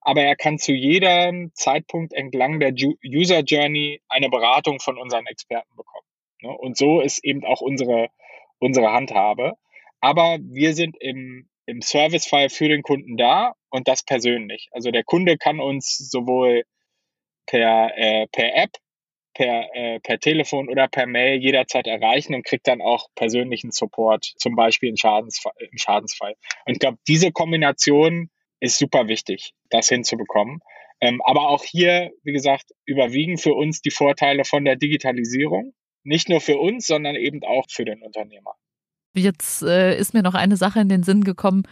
aber 0.02 0.24
er 0.24 0.36
kann 0.36 0.58
zu 0.58 0.74
jedem 0.74 1.52
Zeitpunkt 1.54 2.14
entlang 2.14 2.60
der 2.60 2.74
User 3.06 3.42
Journey 3.42 4.02
eine 4.10 4.30
Beratung 4.30 4.80
von 4.80 4.98
unseren 4.98 5.28
Experten 5.28 5.76
bekommen. 5.76 6.08
Ne? 6.42 6.50
Und 6.50 6.78
so 6.78 7.00
ist 7.00 7.24
eben 7.24 7.46
auch 7.46 7.62
unsere, 7.62 8.08
unsere 8.58 8.92
Handhabe. 8.92 9.54
Aber 10.02 10.40
wir 10.42 10.74
sind 10.74 10.98
im, 11.00 11.48
im 11.68 11.84
Servicefall 11.84 12.50
für 12.50 12.70
den 12.70 12.82
Kunden 12.82 13.18
da 13.18 13.54
und 13.70 13.88
das 13.88 14.02
persönlich. 14.02 14.68
Also 14.72 14.90
der 14.90 15.04
Kunde 15.04 15.38
kann 15.38 15.60
uns 15.60 15.96
sowohl 16.10 16.64
per, 17.46 17.92
äh, 17.98 18.28
per 18.32 18.56
App, 18.56 18.72
per, 19.34 19.76
äh, 19.76 20.00
per 20.00 20.20
Telefon 20.20 20.70
oder 20.70 20.88
per 20.88 21.06
Mail 21.06 21.40
jederzeit 21.40 21.88
erreichen 21.88 22.34
und 22.34 22.46
kriegt 22.46 22.68
dann 22.68 22.82
auch 22.82 23.08
persönlichen 23.16 23.72
Support, 23.72 24.34
zum 24.38 24.56
Beispiel 24.56 24.90
im 24.90 24.98
Schadensfall. 24.98 25.54
Im 25.60 25.78
Schadensfall. 25.78 26.36
Und 26.66 26.74
ich 26.74 26.80
glaube, 26.80 26.98
diese 27.08 27.32
Kombination 27.32 28.30
ist 28.60 28.78
super 28.78 29.08
wichtig, 29.08 29.54
das 29.70 29.90
hinzubekommen. 29.90 30.62
Ähm, 31.02 31.22
aber 31.24 31.50
auch 31.50 31.64
hier, 31.64 32.12
wie 32.24 32.32
gesagt, 32.32 32.72
überwiegen 32.86 33.38
für 33.38 33.54
uns 33.54 33.82
die 33.82 33.92
Vorteile 33.92 34.46
von 34.46 34.64
der 34.64 34.78
Digitalisierung. 34.78 35.74
Nicht 36.04 36.30
nur 36.30 36.40
für 36.40 36.58
uns, 36.58 36.88
sondern 36.88 37.16
eben 37.16 37.44
auch 37.44 37.66
für 37.70 37.84
den 37.84 38.02
Unternehmer. 38.02 38.54
Jetzt 39.16 39.64
äh, 39.64 39.98
ist 39.98 40.14
mir 40.14 40.24
noch 40.24 40.36
eine 40.36 40.58
Sache 40.58 40.80
in 40.80 40.90
den 40.90 41.04
Sinn 41.04 41.24
gekommen, 41.24 41.64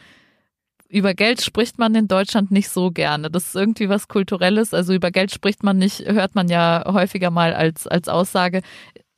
über 0.94 1.16
Geld 1.16 1.42
spricht 1.42 1.80
man 1.80 1.96
in 1.96 2.08
Deutschland 2.08 2.52
nicht 2.52 2.70
so 2.70 2.92
gerne. 2.92 3.32
Das 3.32 3.48
ist 3.48 3.56
irgendwie 3.56 3.90
was 3.90 4.08
Kulturelles. 4.08 4.74
Also 4.74 4.94
über 4.94 5.10
Geld 5.10 5.32
spricht 5.32 5.64
man 5.64 5.78
nicht, 5.78 6.06
hört 6.06 6.36
man 6.36 6.50
ja 6.50 6.84
häufiger 6.86 7.32
mal 7.32 7.54
als, 7.54 7.88
als 7.88 8.08
Aussage. 8.08 8.62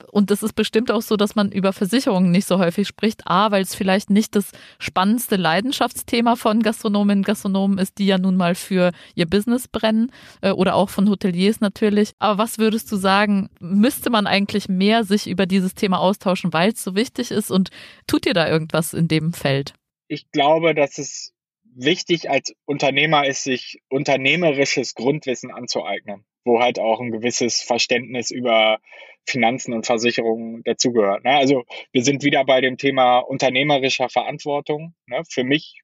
Und 0.10 0.32
es 0.32 0.42
ist 0.42 0.54
bestimmt 0.54 0.92
auch 0.92 1.02
so, 1.02 1.18
dass 1.18 1.36
man 1.36 1.52
über 1.52 1.74
Versicherungen 1.74 2.32
nicht 2.32 2.48
so 2.48 2.60
häufig 2.60 2.88
spricht. 2.88 3.28
A, 3.28 3.52
weil 3.52 3.62
es 3.62 3.76
vielleicht 3.76 4.10
nicht 4.10 4.38
das 4.38 4.52
spannendste 4.80 5.36
Leidenschaftsthema 5.36 6.38
von 6.38 6.64
Gastronominnen 6.64 7.20
und 7.20 7.26
Gastronomen 7.26 7.78
ist, 7.78 7.98
die 7.98 8.06
ja 8.06 8.18
nun 8.18 8.38
mal 8.38 8.56
für 8.56 8.92
ihr 9.16 9.26
Business 9.26 9.68
brennen 9.68 10.14
äh, 10.40 10.52
oder 10.52 10.76
auch 10.76 10.90
von 10.90 11.10
Hoteliers 11.10 11.60
natürlich. 11.60 12.14
Aber 12.20 12.38
was 12.38 12.58
würdest 12.58 12.90
du 12.90 12.96
sagen, 12.96 13.50
müsste 13.60 14.10
man 14.10 14.28
eigentlich 14.28 14.70
mehr 14.70 15.04
sich 15.04 15.28
über 15.28 15.46
dieses 15.46 15.76
Thema 15.76 16.00
austauschen, 16.00 16.54
weil 16.54 16.72
es 16.72 16.82
so 16.82 16.96
wichtig 16.96 17.32
ist? 17.32 17.52
Und 17.52 17.70
tut 18.08 18.26
ihr 18.26 18.34
da 18.34 18.48
irgendwas 18.48 18.94
in 18.94 19.10
dem 19.10 19.34
Feld? 19.34 19.74
Ich 20.08 20.32
glaube, 20.32 20.74
dass 20.74 20.98
es 20.98 21.35
wichtig 21.76 22.30
als 22.30 22.56
Unternehmer 22.66 23.28
ist, 23.28 23.44
sich 23.44 23.82
unternehmerisches 23.90 24.96
Grundwissen 24.96 25.52
anzueignen, 25.52 26.26
wo 26.46 26.62
halt 26.62 26.80
auch 26.80 27.00
ein 27.00 27.12
gewisses 27.12 27.62
Verständnis 27.62 28.32
über 28.32 28.80
Finanzen 29.28 29.74
und 29.74 29.86
Versicherungen 29.86 30.64
dazugehört. 30.64 31.24
Ne? 31.24 31.32
Also 31.32 31.66
wir 31.92 32.04
sind 32.04 32.24
wieder 32.24 32.46
bei 32.46 32.62
dem 32.62 32.78
Thema 32.78 33.20
unternehmerischer 33.20 34.10
Verantwortung. 34.10 34.96
Ne? 35.08 35.22
Für 35.30 35.44
mich 35.44 35.82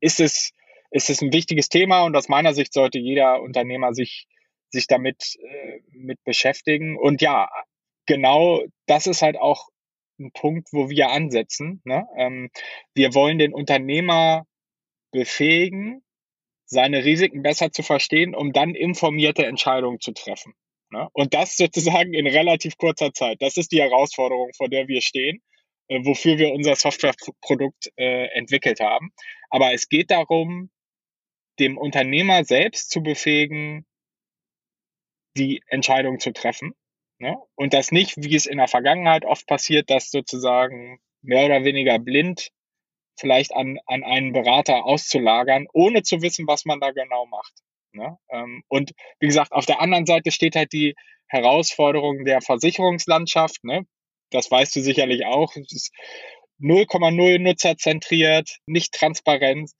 ist 0.00 0.20
es, 0.20 0.52
ist 0.90 1.10
es 1.10 1.20
ein 1.20 1.32
wichtiges 1.32 1.68
Thema 1.68 2.04
und 2.04 2.16
aus 2.16 2.28
meiner 2.28 2.54
Sicht 2.54 2.72
sollte 2.72 2.98
jeder 2.98 3.42
Unternehmer 3.42 3.94
sich, 3.94 4.26
sich 4.70 4.86
damit 4.86 5.36
äh, 5.42 5.80
mit 5.90 6.22
beschäftigen. 6.24 6.96
Und 6.96 7.20
ja, 7.22 7.48
genau 8.06 8.62
das 8.86 9.06
ist 9.06 9.22
halt 9.22 9.36
auch 9.36 9.68
ein 10.20 10.30
Punkt, 10.32 10.68
wo 10.72 10.90
wir 10.90 11.10
ansetzen. 11.10 11.80
Ne? 11.84 12.06
Ähm, 12.16 12.50
wir 12.94 13.14
wollen 13.14 13.38
den 13.38 13.54
Unternehmer 13.54 14.46
befähigen, 15.12 16.02
seine 16.66 17.04
Risiken 17.04 17.42
besser 17.42 17.70
zu 17.70 17.82
verstehen, 17.82 18.34
um 18.34 18.52
dann 18.52 18.74
informierte 18.74 19.46
Entscheidungen 19.46 20.00
zu 20.00 20.12
treffen. 20.12 20.54
Ne? 20.90 21.08
Und 21.12 21.34
das 21.34 21.56
sozusagen 21.56 22.12
in 22.14 22.26
relativ 22.26 22.76
kurzer 22.76 23.12
Zeit. 23.12 23.40
Das 23.40 23.56
ist 23.56 23.72
die 23.72 23.80
Herausforderung, 23.80 24.50
vor 24.56 24.68
der 24.68 24.88
wir 24.88 25.00
stehen, 25.00 25.42
äh, 25.88 26.00
wofür 26.04 26.38
wir 26.38 26.52
unser 26.52 26.74
Softwareprodukt 26.74 27.92
äh, 27.96 28.26
entwickelt 28.34 28.80
haben. 28.80 29.10
Aber 29.50 29.72
es 29.72 29.88
geht 29.88 30.10
darum, 30.10 30.70
dem 31.58 31.78
Unternehmer 31.78 32.44
selbst 32.44 32.90
zu 32.90 33.02
befähigen, 33.02 33.86
die 35.36 35.62
Entscheidung 35.68 36.20
zu 36.20 36.32
treffen. 36.32 36.72
Ne? 37.18 37.36
Und 37.54 37.74
das 37.74 37.92
nicht, 37.92 38.16
wie 38.16 38.34
es 38.34 38.46
in 38.46 38.58
der 38.58 38.68
Vergangenheit 38.68 39.24
oft 39.24 39.46
passiert, 39.46 39.90
dass 39.90 40.10
sozusagen 40.10 40.98
mehr 41.22 41.46
oder 41.46 41.64
weniger 41.64 41.98
blind 41.98 42.50
vielleicht 43.18 43.54
an, 43.54 43.78
an 43.86 44.04
einen 44.04 44.32
Berater 44.32 44.84
auszulagern, 44.84 45.66
ohne 45.72 46.02
zu 46.02 46.22
wissen, 46.22 46.46
was 46.46 46.64
man 46.64 46.80
da 46.80 46.90
genau 46.90 47.26
macht. 47.26 47.52
Ne? 47.92 48.18
Ähm, 48.30 48.62
und 48.68 48.92
wie 49.20 49.26
gesagt, 49.26 49.52
auf 49.52 49.66
der 49.66 49.80
anderen 49.80 50.06
Seite 50.06 50.30
steht 50.30 50.56
halt 50.56 50.72
die 50.72 50.94
Herausforderung 51.26 52.24
der 52.24 52.40
Versicherungslandschaft. 52.40 53.64
Ne? 53.64 53.86
Das 54.30 54.50
weißt 54.50 54.74
du 54.76 54.80
sicherlich 54.80 55.26
auch. 55.26 55.54
Es 55.56 55.72
ist 55.72 55.92
0,0 56.60 57.38
nutzerzentriert, 57.38 58.58
nicht 58.66 58.92
transparent. 58.92 59.70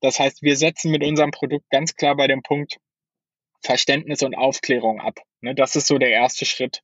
Das 0.00 0.18
heißt, 0.18 0.42
wir 0.42 0.56
setzen 0.56 0.90
mit 0.90 1.04
unserem 1.04 1.30
Produkt 1.30 1.68
ganz 1.70 1.94
klar 1.94 2.16
bei 2.16 2.26
dem 2.26 2.42
Punkt 2.42 2.78
Verständnis 3.62 4.22
und 4.22 4.34
Aufklärung 4.34 5.00
ab. 5.00 5.20
Ne? 5.40 5.54
Das 5.54 5.76
ist 5.76 5.86
so 5.86 5.98
der 5.98 6.10
erste 6.10 6.46
Schritt. 6.46 6.82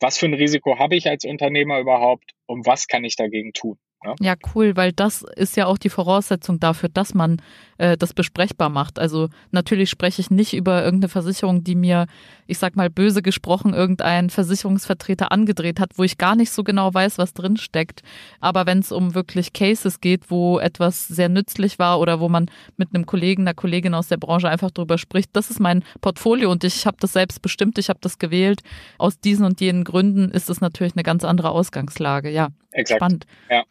Was 0.00 0.18
für 0.18 0.26
ein 0.26 0.34
Risiko 0.34 0.78
habe 0.78 0.96
ich 0.96 1.08
als 1.08 1.24
Unternehmer 1.24 1.78
überhaupt 1.78 2.32
und 2.46 2.66
was 2.66 2.88
kann 2.88 3.04
ich 3.04 3.16
dagegen 3.16 3.52
tun? 3.52 3.78
Ja. 4.04 4.14
ja, 4.20 4.34
cool, 4.54 4.76
weil 4.76 4.92
das 4.92 5.24
ist 5.36 5.56
ja 5.56 5.66
auch 5.66 5.78
die 5.78 5.88
Voraussetzung 5.88 6.60
dafür, 6.60 6.90
dass 6.90 7.14
man 7.14 7.40
äh, 7.78 7.96
das 7.96 8.12
besprechbar 8.12 8.68
macht. 8.68 8.98
Also 8.98 9.28
natürlich 9.50 9.88
spreche 9.88 10.20
ich 10.20 10.30
nicht 10.30 10.52
über 10.52 10.84
irgendeine 10.84 11.08
Versicherung, 11.08 11.64
die 11.64 11.74
mir, 11.74 12.06
ich 12.46 12.58
sag 12.58 12.76
mal 12.76 12.90
böse 12.90 13.22
gesprochen, 13.22 13.72
irgendein 13.72 14.28
Versicherungsvertreter 14.28 15.32
angedreht 15.32 15.80
hat, 15.80 15.92
wo 15.96 16.02
ich 16.02 16.18
gar 16.18 16.36
nicht 16.36 16.50
so 16.50 16.64
genau 16.64 16.92
weiß, 16.92 17.16
was 17.16 17.32
drin 17.32 17.56
steckt. 17.56 18.02
Aber 18.40 18.66
wenn 18.66 18.80
es 18.80 18.92
um 18.92 19.14
wirklich 19.14 19.54
Cases 19.54 20.00
geht, 20.00 20.30
wo 20.30 20.58
etwas 20.58 21.08
sehr 21.08 21.30
nützlich 21.30 21.78
war 21.78 21.98
oder 21.98 22.20
wo 22.20 22.28
man 22.28 22.50
mit 22.76 22.94
einem 22.94 23.06
Kollegen, 23.06 23.44
einer 23.44 23.54
Kollegin 23.54 23.94
aus 23.94 24.08
der 24.08 24.18
Branche 24.18 24.50
einfach 24.50 24.70
drüber 24.70 24.98
spricht, 24.98 25.30
das 25.32 25.50
ist 25.50 25.60
mein 25.60 25.82
Portfolio 26.02 26.50
und 26.50 26.62
ich 26.62 26.86
habe 26.86 26.98
das 27.00 27.14
selbst 27.14 27.40
bestimmt, 27.40 27.78
ich 27.78 27.88
habe 27.88 28.00
das 28.02 28.18
gewählt. 28.18 28.60
Aus 28.98 29.18
diesen 29.18 29.46
und 29.46 29.62
jenen 29.62 29.84
Gründen 29.84 30.30
ist 30.30 30.50
es 30.50 30.60
natürlich 30.60 30.94
eine 30.94 31.04
ganz 31.04 31.24
andere 31.24 31.50
Ausgangslage. 31.50 32.30
Ja, 32.30 32.48
Exakt. 32.74 32.98
spannend. 32.98 33.26
Ja. 33.48 33.64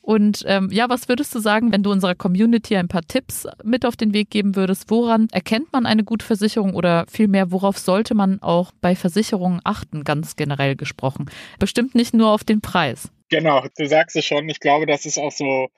Und 0.00 0.44
ähm, 0.46 0.68
ja, 0.70 0.90
was 0.90 1.08
würdest 1.08 1.34
du 1.34 1.38
sagen, 1.38 1.72
wenn 1.72 1.82
du 1.82 1.90
unserer 1.90 2.14
Community 2.14 2.76
ein 2.76 2.88
paar 2.88 3.02
Tipps 3.02 3.46
mit 3.62 3.86
auf 3.86 3.96
den 3.96 4.12
Weg 4.12 4.28
geben 4.28 4.54
würdest? 4.54 4.90
Woran 4.90 5.28
erkennt 5.32 5.72
man 5.72 5.86
eine 5.86 6.04
gute 6.04 6.26
Versicherung 6.26 6.74
oder 6.74 7.06
vielmehr, 7.10 7.50
worauf 7.50 7.78
sollte 7.78 8.14
man 8.14 8.40
auch 8.42 8.70
bei 8.82 8.94
Versicherungen 8.96 9.62
achten, 9.64 10.04
ganz 10.04 10.36
generell 10.36 10.76
gesprochen? 10.76 11.30
Bestimmt 11.58 11.94
nicht 11.94 12.12
nur 12.12 12.30
auf 12.30 12.44
den 12.44 12.60
Preis. 12.60 13.10
Genau, 13.30 13.64
du 13.78 13.86
sagst 13.86 14.14
es 14.14 14.26
schon. 14.26 14.46
Ich 14.50 14.60
glaube, 14.60 14.84
das 14.84 15.06
ist 15.06 15.16
auch 15.16 15.32
so, 15.32 15.68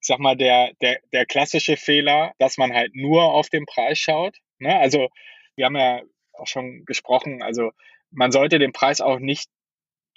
ich 0.00 0.06
sag 0.06 0.20
mal, 0.20 0.36
der, 0.36 0.70
der, 0.80 0.98
der 1.12 1.26
klassische 1.26 1.76
Fehler, 1.76 2.32
dass 2.38 2.56
man 2.56 2.72
halt 2.72 2.94
nur 2.94 3.24
auf 3.24 3.50
den 3.50 3.66
Preis 3.66 3.98
schaut. 3.98 4.38
Ne? 4.58 4.74
Also, 4.74 5.08
wir 5.54 5.66
haben 5.66 5.76
ja 5.76 6.00
auch 6.32 6.46
schon 6.46 6.84
gesprochen, 6.86 7.42
also 7.42 7.72
man 8.10 8.32
sollte 8.32 8.58
den 8.58 8.72
Preis 8.72 9.00
auch 9.00 9.18
nicht 9.18 9.50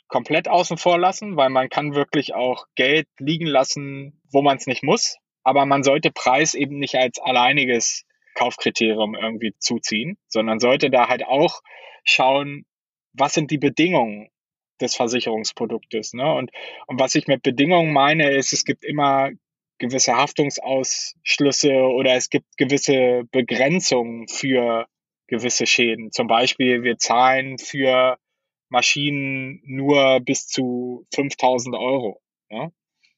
komplett 0.09 0.49
außen 0.49 0.77
vor 0.77 0.97
lassen, 0.97 1.37
weil 1.37 1.49
man 1.49 1.69
kann 1.69 1.95
wirklich 1.95 2.33
auch 2.33 2.65
Geld 2.75 3.07
liegen 3.19 3.45
lassen, 3.45 4.21
wo 4.31 4.41
man 4.41 4.57
es 4.57 4.67
nicht 4.67 4.83
muss. 4.83 5.17
Aber 5.43 5.65
man 5.65 5.83
sollte 5.83 6.11
Preis 6.11 6.53
eben 6.53 6.79
nicht 6.79 6.95
als 6.95 7.19
alleiniges 7.19 8.05
Kaufkriterium 8.35 9.15
irgendwie 9.15 9.53
zuziehen, 9.59 10.17
sondern 10.27 10.59
sollte 10.59 10.89
da 10.89 11.07
halt 11.07 11.25
auch 11.25 11.61
schauen, 12.03 12.65
was 13.13 13.33
sind 13.33 13.51
die 13.51 13.57
Bedingungen 13.57 14.29
des 14.81 14.95
Versicherungsproduktes. 14.95 16.13
Ne? 16.13 16.31
Und, 16.33 16.51
und 16.87 16.99
was 16.99 17.15
ich 17.15 17.27
mit 17.27 17.43
Bedingungen 17.43 17.93
meine, 17.93 18.31
ist, 18.31 18.53
es 18.53 18.65
gibt 18.65 18.83
immer 18.83 19.31
gewisse 19.77 20.15
Haftungsausschlüsse 20.15 21.73
oder 21.73 22.15
es 22.15 22.29
gibt 22.29 22.57
gewisse 22.57 23.23
Begrenzungen 23.31 24.27
für 24.27 24.87
gewisse 25.27 25.65
Schäden. 25.65 26.11
Zum 26.11 26.27
Beispiel, 26.27 26.83
wir 26.83 26.97
zahlen 26.97 27.57
für 27.57 28.17
Maschinen 28.69 29.61
nur 29.65 30.19
bis 30.21 30.47
zu 30.47 31.05
5000 31.13 31.75
Euro. 31.75 32.21
Ja? 32.49 32.71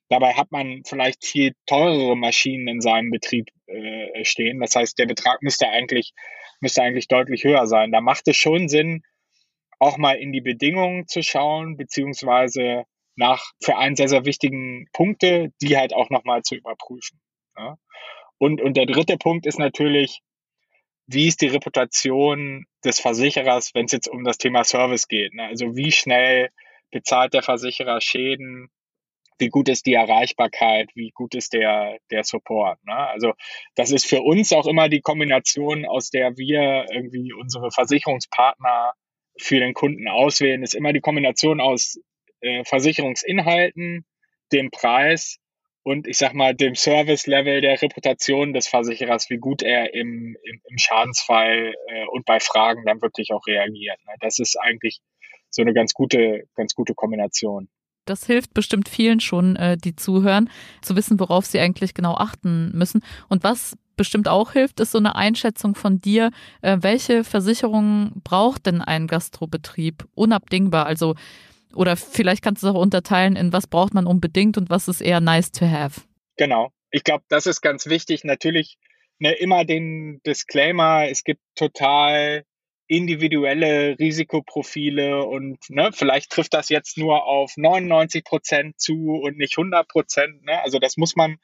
Dabei 0.10 0.34
hat 0.34 0.52
man 0.52 0.84
vielleicht 0.86 1.26
viel 1.26 1.54
teurere 1.66 2.18
Maschinen 2.18 2.68
in 2.68 2.82
seinem 2.82 3.12
Betrieb 3.12 3.48
äh, 3.68 4.26
stehen. 4.26 4.60
Das 4.60 4.76
heißt, 4.76 5.00
der 5.00 5.06
Betrag 5.06 5.42
müsste 5.42 5.70
eigentlich, 5.70 6.14
müsste 6.60 6.82
eigentlich 6.82 7.08
deutlich 7.08 7.44
höher 7.44 7.66
sein. 7.68 7.92
Da 7.92 8.02
macht 8.02 8.28
es 8.28 8.36
schon 8.36 8.68
Sinn, 8.68 9.04
auch 9.80 9.98
mal 9.98 10.14
in 10.14 10.32
die 10.32 10.42
Bedingungen 10.42 11.08
zu 11.08 11.24
schauen, 11.24 11.78
beziehungsweise 11.78 12.84
nach 13.16 13.52
für 13.64 13.78
einen 13.78 13.96
sehr, 13.96 14.10
sehr 14.10 14.26
wichtigen 14.26 14.88
Punkte, 14.94 15.54
die 15.62 15.78
halt 15.78 15.94
auch 15.94 16.10
nochmal 16.10 16.44
zu 16.44 16.56
überprüfen. 16.56 17.22
Ja? 17.58 17.78
Und, 18.38 18.62
und 18.62 18.76
der 18.76 18.86
dritte 18.86 19.18
Punkt 19.18 19.46
ist 19.46 19.60
natürlich, 19.60 20.22
wie 21.14 21.28
ist 21.28 21.42
die 21.42 21.48
Reputation 21.48 22.66
des 22.84 23.00
Versicherers, 23.00 23.74
wenn 23.74 23.86
es 23.86 23.92
jetzt 23.92 24.08
um 24.08 24.24
das 24.24 24.38
Thema 24.38 24.64
Service 24.64 25.08
geht? 25.08 25.34
Ne? 25.34 25.46
Also 25.46 25.76
wie 25.76 25.92
schnell 25.92 26.50
bezahlt 26.92 27.34
der 27.34 27.44
Versicherer 27.44 28.02
Schäden? 28.02 28.70
Wie 29.38 29.50
gut 29.50 29.70
ist 29.70 29.86
die 29.86 29.94
Erreichbarkeit? 29.94 30.90
Wie 30.94 31.12
gut 31.12 31.36
ist 31.36 31.54
der, 31.54 31.98
der 32.12 32.24
Support? 32.24 32.84
Ne? 32.86 32.96
Also 32.96 33.34
das 33.76 33.92
ist 33.92 34.06
für 34.06 34.22
uns 34.22 34.54
auch 34.54 34.68
immer 34.68 34.90
die 34.90 35.02
Kombination, 35.02 35.86
aus 35.86 36.10
der 36.10 36.38
wir 36.38 36.86
irgendwie 36.92 37.34
unsere 37.34 37.72
Versicherungspartner 37.72 38.94
für 39.38 39.60
den 39.60 39.74
Kunden 39.74 40.08
auswählen, 40.08 40.64
ist 40.64 40.76
immer 40.76 40.94
die 40.94 41.02
Kombination 41.02 41.60
aus 41.60 42.00
äh, 42.42 42.64
Versicherungsinhalten, 42.64 44.06
dem 44.52 44.70
Preis 44.72 45.41
und 45.84 46.08
ich 46.08 46.18
sag 46.18 46.34
mal 46.34 46.54
dem 46.54 46.76
Service-Level 46.76 47.62
der 47.62 47.82
Reputation 47.82 48.54
des 48.54 48.68
Versicherers, 48.68 49.30
wie 49.30 49.38
gut 49.38 49.64
er 49.64 49.94
im, 49.94 50.36
im, 50.44 50.62
im 50.70 50.78
Schadensfall 50.78 51.74
äh, 51.88 52.06
und 52.12 52.26
bei 52.26 52.40
Fragen 52.40 52.86
dann 52.86 53.02
wirklich 53.02 53.32
auch 53.32 53.46
reagiert. 53.48 53.98
Ne? 54.06 54.14
Das 54.20 54.40
ist 54.40 54.58
eigentlich 54.60 55.00
so 55.50 55.62
eine 55.62 55.74
ganz 55.74 55.94
gute, 55.94 56.44
ganz 56.56 56.76
gute 56.76 56.94
Kombination. 56.94 57.68
Das 58.06 58.26
hilft 58.26 58.54
bestimmt 58.54 58.90
vielen 58.90 59.20
schon, 59.20 59.56
äh, 59.56 59.78
die 59.78 59.96
zuhören, 59.96 60.50
zu 60.82 60.96
wissen, 60.96 61.20
worauf 61.20 61.46
sie 61.46 61.60
eigentlich 61.60 61.94
genau 61.94 62.16
achten 62.16 62.72
müssen. 62.74 63.04
Und 63.28 63.44
was 63.44 63.78
bestimmt 63.96 64.28
auch 64.28 64.54
hilft, 64.54 64.80
ist 64.80 64.92
so 64.92 64.98
eine 64.98 65.16
Einschätzung 65.16 65.76
von 65.76 66.02
dir, 66.02 66.32
äh, 66.62 66.78
welche 66.82 67.24
Versicherungen 67.24 68.22
braucht 68.24 68.66
denn 68.66 68.82
ein 68.82 69.08
Gastrobetrieb 69.08 70.08
unabdingbar? 70.16 70.86
Also 70.86 71.16
oder 71.76 71.96
vielleicht 71.96 72.44
kannst 72.44 72.64
du 72.64 72.68
es 72.68 72.74
auch 72.74 72.80
unterteilen 72.80 73.36
in 73.36 73.54
was 73.54 73.68
braucht 73.68 73.94
man 73.94 74.08
unbedingt 74.08 74.58
und 74.58 74.70
was 74.70 74.88
ist 74.88 75.02
eher 75.02 75.22
nice 75.22 75.52
to 75.52 75.66
have. 75.66 76.02
Genau. 76.38 76.72
Ich 76.92 77.04
glaube, 77.04 77.24
das 77.30 77.46
ist 77.46 77.62
ganz 77.62 77.88
wichtig. 77.88 78.24
Natürlich 78.24 78.78
ne, 79.20 79.34
immer 79.34 79.66
den 79.66 80.22
Disclaimer, 80.26 81.08
es 81.10 81.24
gibt 81.24 81.42
total 81.56 82.44
individuelle 82.88 83.98
Risikoprofile 84.00 85.26
und 85.26 85.58
ne, 85.70 85.92
vielleicht 85.94 86.32
trifft 86.32 86.54
das 86.54 86.68
jetzt 86.68 86.98
nur 86.98 87.24
auf 87.24 87.54
99 87.56 88.26
Prozent 88.26 88.80
zu 88.82 89.22
und 89.24 89.38
nicht 89.38 89.58
100 89.58 89.88
Prozent. 89.88 90.44
Ne? 90.44 90.62
Also 90.62 90.78
das 90.78 90.98
muss 90.98 91.16
man, 91.16 91.38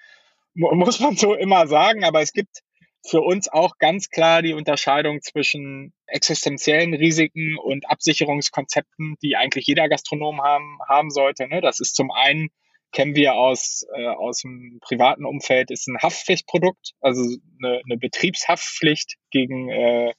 muss 0.54 1.00
man 1.00 1.16
so 1.16 1.34
immer 1.36 1.68
sagen, 1.68 2.04
aber 2.04 2.22
es 2.22 2.34
gibt 2.34 2.64
für 3.06 3.22
uns 3.22 3.48
auch 3.48 3.78
ganz 3.78 4.10
klar 4.10 4.42
die 4.42 4.54
Unterscheidung 4.54 5.22
zwischen 5.22 5.94
existenziellen 6.08 6.94
Risiken 6.94 7.58
und 7.58 7.90
Absicherungskonzepten, 7.90 9.16
die 9.22 9.36
eigentlich 9.36 9.68
jeder 9.68 9.88
Gastronom 9.88 10.42
haben, 10.42 10.80
haben 10.88 11.10
sollte. 11.10 11.48
Ne? 11.48 11.62
Das 11.62 11.80
ist 11.80 11.96
zum 11.96 12.12
einen, 12.12 12.50
kennen 12.92 13.16
wir 13.16 13.36
aus, 13.36 13.86
äh, 13.96 14.08
aus 14.08 14.42
dem 14.42 14.80
privaten 14.82 15.26
Umfeld, 15.26 15.72
ist 15.72 15.88
ein 15.88 16.00
Haftpflichtprodukt, 16.02 16.92
also 17.00 17.22
eine, 17.64 17.82
eine 17.86 17.98
Betriebshaftpflicht 17.98 19.16
gegen 19.32 19.70
äh, 19.70 20.14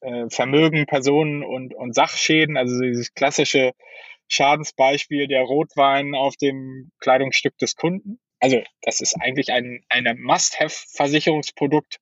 äh, 0.00 0.28
Vermögen, 0.28 0.86
Personen 0.86 1.42
und, 1.42 1.74
und 1.74 1.94
Sachschäden, 1.94 2.56
also 2.56 2.80
dieses 2.80 3.14
klassische 3.14 3.72
Schadensbeispiel 4.28 5.28
der 5.28 5.42
Rotwein 5.42 6.14
auf 6.14 6.36
dem 6.36 6.90
Kleidungsstück 7.00 7.56
des 7.58 7.76
Kunden. 7.76 8.18
Also 8.40 8.62
das 8.82 9.00
ist 9.00 9.14
eigentlich 9.20 9.52
ein, 9.52 9.84
ein 9.88 10.04
Must-Have-Versicherungsprodukt, 10.20 11.98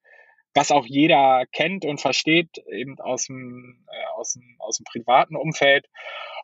was 0.54 0.70
auch 0.70 0.86
jeder 0.86 1.44
kennt 1.52 1.84
und 1.84 2.00
versteht, 2.00 2.58
eben 2.70 2.98
aus 2.98 3.26
dem, 3.26 3.84
äh, 3.90 4.18
aus 4.18 4.34
dem, 4.34 4.56
aus 4.58 4.78
dem 4.78 4.84
privaten 4.84 5.36
Umfeld. 5.36 5.86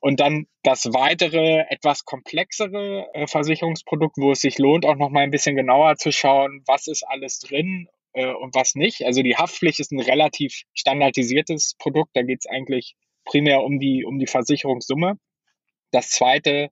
Und 0.00 0.20
dann 0.20 0.46
das 0.62 0.86
weitere, 0.92 1.64
etwas 1.68 2.04
komplexere 2.04 3.06
äh, 3.12 3.26
Versicherungsprodukt, 3.26 4.16
wo 4.18 4.32
es 4.32 4.40
sich 4.40 4.58
lohnt, 4.58 4.86
auch 4.86 4.96
noch 4.96 5.10
mal 5.10 5.20
ein 5.20 5.30
bisschen 5.30 5.56
genauer 5.56 5.96
zu 5.96 6.12
schauen, 6.12 6.62
was 6.66 6.86
ist 6.86 7.02
alles 7.06 7.38
drin 7.40 7.88
äh, 8.12 8.32
und 8.32 8.54
was 8.54 8.74
nicht. 8.74 9.04
Also 9.04 9.22
die 9.22 9.36
Haftpflicht 9.36 9.80
ist 9.80 9.92
ein 9.92 10.00
relativ 10.00 10.62
standardisiertes 10.74 11.74
Produkt. 11.78 12.10
Da 12.14 12.22
geht 12.22 12.40
es 12.40 12.46
eigentlich 12.46 12.94
primär 13.24 13.62
um 13.62 13.78
die, 13.78 14.04
um 14.06 14.18
die 14.18 14.26
Versicherungssumme. 14.26 15.18
Das 15.90 16.10
zweite 16.10 16.70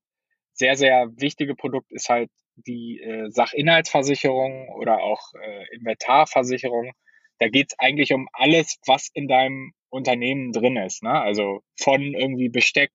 sehr, 0.52 0.76
sehr 0.76 1.08
wichtige 1.16 1.54
Produkt 1.54 1.92
ist 1.92 2.08
halt 2.08 2.30
die 2.54 3.00
äh, 3.00 3.30
Sachinhaltsversicherung 3.30 4.70
oder 4.70 5.02
auch 5.02 5.20
äh, 5.34 5.74
Inventarversicherung 5.74 6.92
da 7.38 7.48
geht 7.48 7.68
es 7.68 7.78
eigentlich 7.78 8.12
um 8.12 8.28
alles, 8.32 8.78
was 8.86 9.08
in 9.12 9.28
deinem 9.28 9.72
Unternehmen 9.90 10.52
drin 10.52 10.76
ist. 10.76 11.02
Ne? 11.02 11.10
Also 11.10 11.60
von 11.78 12.02
irgendwie 12.14 12.48
Besteck, 12.48 12.92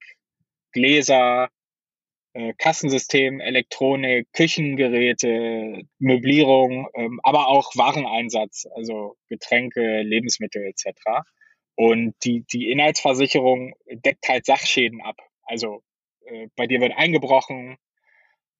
Gläser, 0.71 1.49
äh, 2.33 2.53
Kassensystem, 2.57 3.39
Elektronik, 3.39 4.27
Küchengeräte, 4.33 5.81
Möblierung, 5.99 6.87
ähm, 6.95 7.19
aber 7.23 7.47
auch 7.47 7.75
Wareneinsatz, 7.75 8.67
also 8.75 9.17
Getränke, 9.27 10.01
Lebensmittel 10.01 10.63
etc. 10.63 11.23
Und 11.75 12.15
die, 12.23 12.45
die 12.51 12.71
Inhaltsversicherung 12.71 13.73
deckt 13.87 14.27
halt 14.27 14.45
Sachschäden 14.45 15.01
ab. 15.01 15.17
Also 15.43 15.83
äh, 16.25 16.47
bei 16.55 16.67
dir 16.67 16.79
wird 16.79 16.93
eingebrochen, 16.95 17.77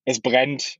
es 0.06 0.22
brennt, 0.22 0.78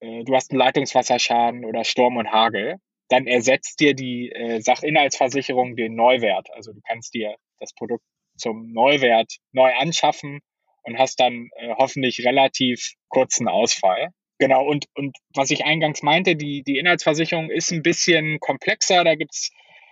äh, 0.00 0.24
du 0.24 0.34
hast 0.34 0.50
einen 0.50 0.58
Leitungswasserschaden 0.58 1.64
oder 1.64 1.84
Sturm 1.84 2.16
und 2.16 2.32
Hagel 2.32 2.78
dann 3.08 3.26
ersetzt 3.26 3.80
dir 3.80 3.94
die 3.94 4.30
äh, 4.30 4.60
Sachinhaltsversicherung 4.60 5.76
den 5.76 5.94
Neuwert. 5.94 6.48
Also 6.54 6.72
du 6.72 6.80
kannst 6.86 7.14
dir 7.14 7.36
das 7.58 7.72
Produkt 7.74 8.04
zum 8.36 8.72
Neuwert 8.72 9.36
neu 9.52 9.72
anschaffen 9.74 10.40
und 10.82 10.98
hast 10.98 11.20
dann 11.20 11.48
äh, 11.56 11.74
hoffentlich 11.76 12.24
relativ 12.24 12.94
kurzen 13.08 13.48
Ausfall. 13.48 14.08
Genau, 14.38 14.64
und, 14.66 14.86
und 14.94 15.16
was 15.34 15.50
ich 15.50 15.64
eingangs 15.64 16.02
meinte, 16.02 16.34
die, 16.34 16.62
die 16.64 16.78
Inhaltsversicherung 16.78 17.50
ist 17.50 17.70
ein 17.70 17.82
bisschen 17.82 18.40
komplexer. 18.40 19.04
Da 19.04 19.14
gibt's 19.14 19.50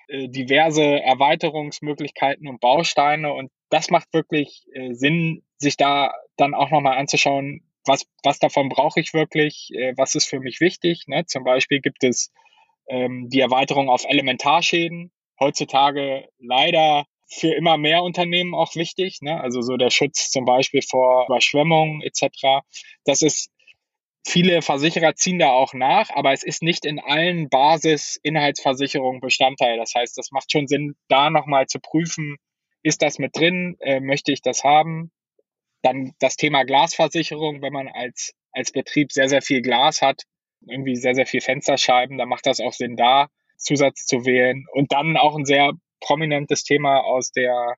äh, 0.09 0.29
diverse 0.29 0.83
Erweiterungsmöglichkeiten 0.83 2.49
und 2.49 2.61
Bausteine 2.61 3.33
und 3.33 3.51
das 3.68 3.90
macht 3.90 4.12
wirklich 4.12 4.64
äh, 4.73 4.92
Sinn, 4.92 5.44
sich 5.59 5.77
da 5.77 6.12
dann 6.37 6.55
auch 6.55 6.70
nochmal 6.70 6.99
anzuschauen, 6.99 7.61
was, 7.87 8.07
was 8.25 8.40
davon 8.40 8.68
brauche 8.68 8.99
ich 8.99 9.14
wirklich, 9.14 9.70
äh, 9.73 9.92
was 9.96 10.16
ist 10.16 10.27
für 10.27 10.40
mich 10.40 10.61
wichtig. 10.61 11.05
Ne? 11.07 11.25
Zum 11.27 11.44
Beispiel 11.44 11.81
gibt 11.81 12.03
es 12.03 12.33
ähm, 12.90 13.29
die 13.31 13.40
Erweiterung 13.40 13.88
auf 13.88 14.05
Elementarschäden. 14.05 15.11
Heutzutage 15.38 16.29
leider 16.38 17.07
für 17.26 17.55
immer 17.55 17.79
mehr 17.79 18.03
Unternehmen 18.03 18.55
auch 18.55 18.74
wichtig. 18.74 19.22
Ne? 19.22 19.40
Also 19.40 19.62
so 19.62 19.76
der 19.76 19.90
Schutz 19.90 20.31
zum 20.31 20.44
Beispiel 20.44 20.83
vor 20.83 21.26
Überschwemmungen 21.26 22.03
etc. 22.03 22.62
Das 23.05 23.22
ist 23.22 23.50
Viele 24.26 24.61
Versicherer 24.61 25.14
ziehen 25.14 25.38
da 25.38 25.50
auch 25.50 25.72
nach, 25.72 26.11
aber 26.11 26.33
es 26.33 26.42
ist 26.42 26.62
nicht 26.62 26.85
in 26.85 27.00
allen 27.00 27.48
Basis-Inhaltsversicherungen 27.48 29.20
Bestandteil. 29.20 29.79
Das 29.79 29.94
heißt, 29.94 30.16
das 30.18 30.31
macht 30.31 30.53
schon 30.53 30.66
Sinn, 30.66 30.94
da 31.09 31.31
nochmal 31.31 31.66
zu 31.66 31.81
prüfen, 31.81 32.37
ist 32.83 33.00
das 33.03 33.18
mit 33.18 33.35
drin, 33.35 33.76
äh, 33.81 34.00
möchte 34.00 34.31
ich 34.31 34.42
das 34.42 34.62
haben? 34.62 35.11
Dann 35.83 36.12
das 36.18 36.37
Thema 36.37 36.64
Glasversicherung, 36.64 37.62
wenn 37.62 37.72
man 37.72 37.88
als, 37.88 38.35
als 38.53 38.72
Betrieb 38.72 39.11
sehr, 39.11 39.29
sehr 39.31 39.40
viel 39.42 39.62
Glas 39.62 40.03
hat, 40.03 40.24
irgendwie 40.66 40.96
sehr, 40.96 41.14
sehr 41.14 41.27
viel 41.27 41.40
Fensterscheiben, 41.40 42.18
dann 42.18 42.29
macht 42.29 42.46
das 42.46 42.61
auch 42.61 42.73
Sinn, 42.73 42.96
da 42.96 43.29
Zusatz 43.57 44.07
zu 44.07 44.25
wählen. 44.25 44.66
Und 44.73 44.92
dann 44.92 45.16
auch 45.16 45.37
ein 45.37 45.44
sehr 45.44 45.73
prominentes 46.01 46.64
Thema 46.64 47.01
aus 47.01 47.31
der 47.33 47.77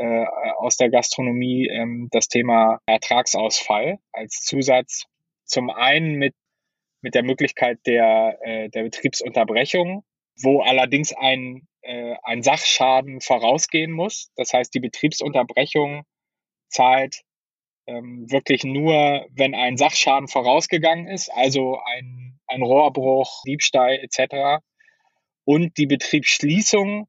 äh, 0.00 0.24
aus 0.56 0.76
der 0.76 0.88
Gastronomie, 0.90 1.68
ähm, 1.68 2.08
das 2.10 2.28
Thema 2.28 2.80
Ertragsausfall 2.86 3.98
als 4.12 4.40
Zusatz. 4.42 5.04
Zum 5.44 5.68
einen 5.68 6.14
mit, 6.14 6.34
mit 7.02 7.14
der 7.14 7.22
Möglichkeit 7.22 7.80
der, 7.86 8.38
äh, 8.42 8.70
der 8.70 8.84
Betriebsunterbrechung, 8.84 10.04
wo 10.42 10.62
allerdings 10.62 11.12
ein, 11.12 11.66
äh, 11.82 12.14
ein 12.22 12.42
Sachschaden 12.42 13.20
vorausgehen 13.20 13.92
muss. 13.92 14.30
Das 14.36 14.54
heißt, 14.54 14.72
die 14.72 14.80
Betriebsunterbrechung 14.80 16.04
zahlt 16.68 17.22
wirklich 17.92 18.64
nur, 18.64 19.26
wenn 19.32 19.54
ein 19.54 19.76
Sachschaden 19.76 20.28
vorausgegangen 20.28 21.08
ist, 21.08 21.30
also 21.30 21.78
ein, 21.84 22.38
ein 22.46 22.62
Rohrbruch, 22.62 23.42
Diebstahl 23.46 23.98
etc. 23.98 24.62
Und 25.44 25.76
die 25.78 25.86
Betriebsschließung, 25.86 27.06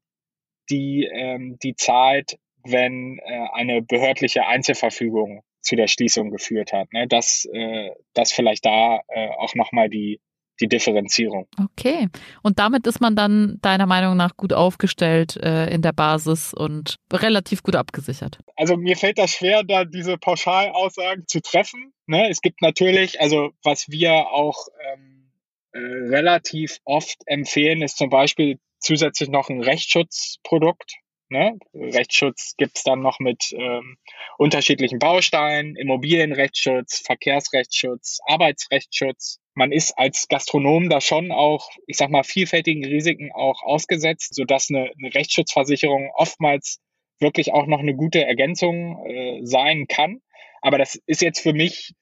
die, 0.70 1.08
ähm, 1.12 1.58
die 1.62 1.74
zahlt, 1.74 2.38
wenn 2.64 3.18
äh, 3.18 3.46
eine 3.52 3.82
behördliche 3.82 4.46
Einzelverfügung 4.46 5.42
zu 5.60 5.76
der 5.76 5.86
Schließung 5.86 6.30
geführt 6.30 6.72
hat. 6.72 6.92
Ne? 6.92 7.06
Das, 7.08 7.46
äh, 7.52 7.90
das 8.14 8.32
vielleicht 8.32 8.64
da 8.64 9.00
äh, 9.08 9.28
auch 9.38 9.54
nochmal 9.54 9.88
die, 9.88 10.20
die 10.60 10.68
Differenzierung. 10.68 11.48
Okay. 11.60 12.08
Und 12.42 12.58
damit 12.58 12.86
ist 12.86 13.00
man 13.00 13.16
dann 13.16 13.58
deiner 13.62 13.86
Meinung 13.86 14.16
nach 14.16 14.36
gut 14.36 14.52
aufgestellt 14.52 15.36
äh, 15.36 15.66
in 15.68 15.82
der 15.82 15.92
Basis 15.92 16.54
und 16.54 16.96
relativ 17.12 17.62
gut 17.62 17.76
abgesichert. 17.76 18.38
Also 18.56 18.76
mir 18.76 18.96
fällt 18.96 19.18
das 19.18 19.32
schwer, 19.32 19.64
da 19.64 19.84
diese 19.84 20.18
Pauschalaussagen 20.18 21.26
zu 21.26 21.40
treffen. 21.40 21.92
Ne? 22.06 22.28
Es 22.28 22.40
gibt 22.40 22.62
natürlich, 22.62 23.20
also 23.20 23.50
was 23.62 23.86
wir 23.88 24.12
auch 24.12 24.68
ähm, 24.92 25.32
äh, 25.72 25.78
relativ 25.78 26.78
oft 26.84 27.16
empfehlen, 27.26 27.82
ist 27.82 27.96
zum 27.96 28.10
Beispiel 28.10 28.58
zusätzlich 28.78 29.28
noch 29.28 29.48
ein 29.48 29.62
Rechtsschutzprodukt. 29.62 30.96
Ne? 31.28 31.58
Rechtsschutz 31.72 32.54
gibt's 32.58 32.82
dann 32.82 33.00
noch 33.00 33.18
mit 33.18 33.54
ähm, 33.56 33.96
unterschiedlichen 34.36 34.98
Bausteinen, 34.98 35.76
Immobilienrechtsschutz, 35.76 37.02
Verkehrsrechtsschutz, 37.06 38.18
Arbeitsrechtsschutz. 38.26 39.38
Man 39.54 39.72
ist 39.72 39.98
als 39.98 40.28
Gastronom 40.28 40.88
da 40.88 41.00
schon 41.00 41.30
auch, 41.30 41.70
ich 41.86 41.96
sag 41.96 42.10
mal, 42.10 42.24
vielfältigen 42.24 42.84
Risiken 42.84 43.32
auch 43.32 43.62
ausgesetzt, 43.62 44.34
sodass 44.34 44.70
eine, 44.70 44.90
eine 44.98 45.14
Rechtsschutzversicherung 45.14 46.10
oftmals 46.14 46.80
wirklich 47.20 47.52
auch 47.52 47.66
noch 47.66 47.80
eine 47.80 47.94
gute 47.94 48.24
Ergänzung 48.24 49.04
äh, 49.06 49.40
sein 49.44 49.86
kann. 49.88 50.20
Aber 50.62 50.78
das 50.78 50.98
ist 51.06 51.22
jetzt 51.22 51.40
für 51.40 51.52
mich 51.52 51.94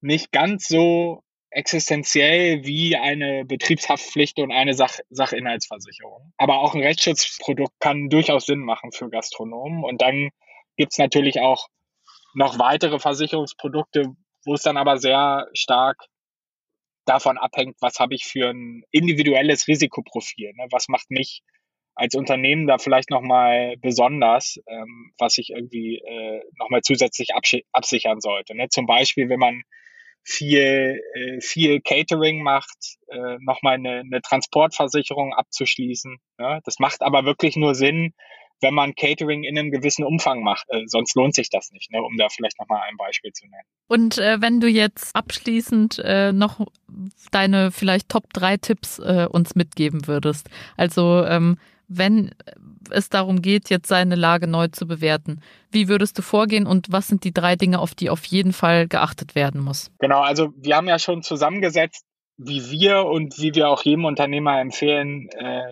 nicht 0.00 0.32
ganz 0.32 0.66
so 0.66 1.22
existenziell 1.50 2.64
wie 2.64 2.96
eine 2.96 3.44
Betriebshaftpflicht 3.44 4.38
und 4.38 4.52
eine 4.52 4.74
Sach 4.74 4.98
Sachinhaltsversicherung. 5.08 6.32
Aber 6.36 6.58
auch 6.58 6.74
ein 6.74 6.82
Rechtsschutzprodukt 6.82 7.72
kann 7.80 8.08
durchaus 8.08 8.46
Sinn 8.46 8.60
machen 8.60 8.92
für 8.92 9.08
Gastronomen. 9.08 9.84
Und 9.84 10.02
dann 10.02 10.30
gibt's 10.76 10.98
natürlich 10.98 11.40
auch 11.40 11.68
noch 12.34 12.58
weitere 12.58 12.98
Versicherungsprodukte, 12.98 14.14
wo 14.44 14.54
es 14.54 14.62
dann 14.62 14.76
aber 14.76 14.98
sehr 14.98 15.48
stark 15.54 16.06
davon 17.08 17.38
abhängt, 17.38 17.76
was 17.80 17.98
habe 17.98 18.14
ich 18.14 18.24
für 18.24 18.50
ein 18.50 18.82
individuelles 18.90 19.66
Risikoprofil. 19.68 20.52
Ne? 20.54 20.66
Was 20.70 20.88
macht 20.88 21.10
mich 21.10 21.42
als 21.98 22.14
Unternehmen 22.14 22.66
da 22.66 22.78
vielleicht 22.78 23.10
nochmal 23.10 23.76
besonders, 23.78 24.56
ähm, 24.68 25.12
was 25.18 25.36
ich 25.36 25.50
irgendwie 25.50 25.96
äh, 25.96 26.42
nochmal 26.58 26.82
zusätzlich 26.82 27.30
absichern 27.72 28.20
sollte. 28.20 28.56
Ne? 28.56 28.68
Zum 28.68 28.86
Beispiel, 28.86 29.28
wenn 29.28 29.40
man 29.40 29.62
viel, 30.22 31.02
äh, 31.14 31.40
viel 31.40 31.80
Catering 31.80 32.42
macht, 32.42 32.98
äh, 33.08 33.36
nochmal 33.40 33.74
eine, 33.74 34.00
eine 34.00 34.20
Transportversicherung 34.22 35.32
abzuschließen. 35.34 36.18
Ja? 36.38 36.60
Das 36.64 36.78
macht 36.78 37.02
aber 37.02 37.24
wirklich 37.24 37.56
nur 37.56 37.74
Sinn, 37.74 38.14
wenn 38.60 38.74
man 38.74 38.94
Catering 38.94 39.44
in 39.44 39.58
einem 39.58 39.70
gewissen 39.70 40.04
Umfang 40.04 40.42
macht. 40.42 40.66
Äh, 40.68 40.82
sonst 40.86 41.14
lohnt 41.14 41.34
sich 41.34 41.50
das 41.50 41.70
nicht, 41.70 41.90
ne? 41.92 42.02
um 42.02 42.16
da 42.16 42.28
vielleicht 42.28 42.58
nochmal 42.58 42.82
ein 42.88 42.96
Beispiel 42.96 43.32
zu 43.32 43.46
nennen. 43.46 43.64
Und 43.88 44.18
äh, 44.18 44.40
wenn 44.40 44.60
du 44.60 44.68
jetzt 44.68 45.14
abschließend 45.14 46.00
äh, 46.04 46.32
noch 46.32 46.66
deine 47.30 47.70
vielleicht 47.70 48.08
Top 48.08 48.32
3 48.32 48.56
Tipps 48.58 48.98
äh, 48.98 49.26
uns 49.30 49.54
mitgeben 49.54 50.06
würdest. 50.06 50.48
Also 50.76 51.24
ähm, 51.24 51.58
wenn 51.88 52.32
es 52.90 53.08
darum 53.08 53.42
geht, 53.42 53.70
jetzt 53.70 53.88
seine 53.88 54.14
Lage 54.14 54.46
neu 54.46 54.68
zu 54.68 54.86
bewerten. 54.86 55.40
Wie 55.70 55.88
würdest 55.88 56.18
du 56.18 56.22
vorgehen 56.22 56.66
und 56.66 56.90
was 56.90 57.08
sind 57.08 57.24
die 57.24 57.32
drei 57.32 57.56
Dinge, 57.56 57.80
auf 57.80 57.94
die 57.94 58.10
auf 58.10 58.24
jeden 58.26 58.52
Fall 58.52 58.88
geachtet 58.88 59.34
werden 59.34 59.60
muss? 59.60 59.90
Genau, 59.98 60.20
also 60.20 60.52
wir 60.56 60.76
haben 60.76 60.88
ja 60.88 60.98
schon 60.98 61.22
zusammengesetzt, 61.22 62.04
wie 62.36 62.70
wir 62.70 63.04
und 63.04 63.38
wie 63.38 63.54
wir 63.54 63.68
auch 63.68 63.82
jedem 63.82 64.04
Unternehmer 64.04 64.60
empfehlen, 64.60 65.28
äh, 65.30 65.62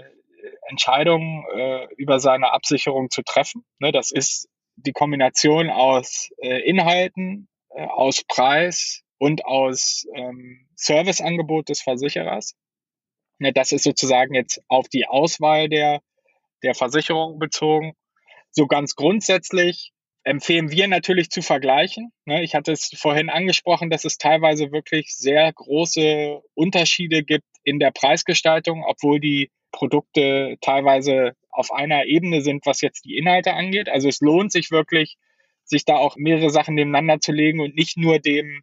Entscheidungen 0.69 1.45
äh, 1.55 1.87
über 1.97 2.21
seine 2.21 2.53
Absicherung 2.53 3.11
zu 3.11 3.23
treffen. 3.23 3.65
Ne, 3.79 3.93
das 3.93 4.11
ist 4.11 4.49
die 4.77 4.93
Kombination 4.93 5.71
aus 5.71 6.31
äh, 6.39 6.61
Inhalten, 6.69 7.49
äh, 7.71 7.85
aus 7.87 8.23
Preis 8.25 9.03
und 9.19 9.45
aus 9.45 10.05
ähm, 10.15 10.69
Serviceangebot 10.75 11.69
des 11.69 11.83
Versicherers. 11.83 12.55
Ne, 13.39 13.53
das 13.53 13.73
ist 13.73 13.85
sozusagen 13.85 14.35
jetzt 14.35 14.61
auf 14.69 14.89
die 14.89 15.07
Auswahl 15.07 15.69
der 15.69 16.01
der 16.63 16.75
Versicherung 16.75 17.39
bezogen. 17.39 17.93
So 18.51 18.67
ganz 18.67 18.95
grundsätzlich 18.95 19.93
empfehlen 20.25 20.71
wir 20.71 20.89
natürlich 20.89 21.31
zu 21.31 21.41
vergleichen. 21.41 22.13
Ne, 22.25 22.43
ich 22.43 22.55
hatte 22.55 22.73
es 22.73 22.91
vorhin 22.97 23.31
angesprochen, 23.31 23.91
dass 23.91 24.05
es 24.05 24.19
teilweise 24.19 24.73
wirklich 24.73 25.15
sehr 25.15 25.53
große 25.53 26.41
Unterschiede 26.55 27.23
gibt 27.23 27.47
in 27.63 27.79
der 27.79 27.93
Preisgestaltung, 27.93 28.85
obwohl 28.85 29.21
die 29.21 29.51
Produkte 29.77 30.57
teilweise 30.63 31.35
auf 31.51 31.71
einer 31.71 32.07
Ebene 32.07 32.41
sind, 32.41 32.65
was 32.65 32.81
jetzt 32.81 33.05
die 33.05 33.17
Inhalte 33.19 33.53
angeht. 33.53 33.89
Also 33.91 34.09
es 34.09 34.21
lohnt 34.21 34.51
sich 34.51 34.71
wirklich, 34.71 35.17
sich 35.65 35.85
da 35.85 35.97
auch 35.97 36.17
mehrere 36.17 36.51
Sachen 36.51 36.75
nebeneinander 36.75 37.21
zu 37.21 37.33
legen 37.33 37.61
und 37.61 37.77
nicht 37.77 37.99
nur 37.99 38.19
dem, 38.19 38.63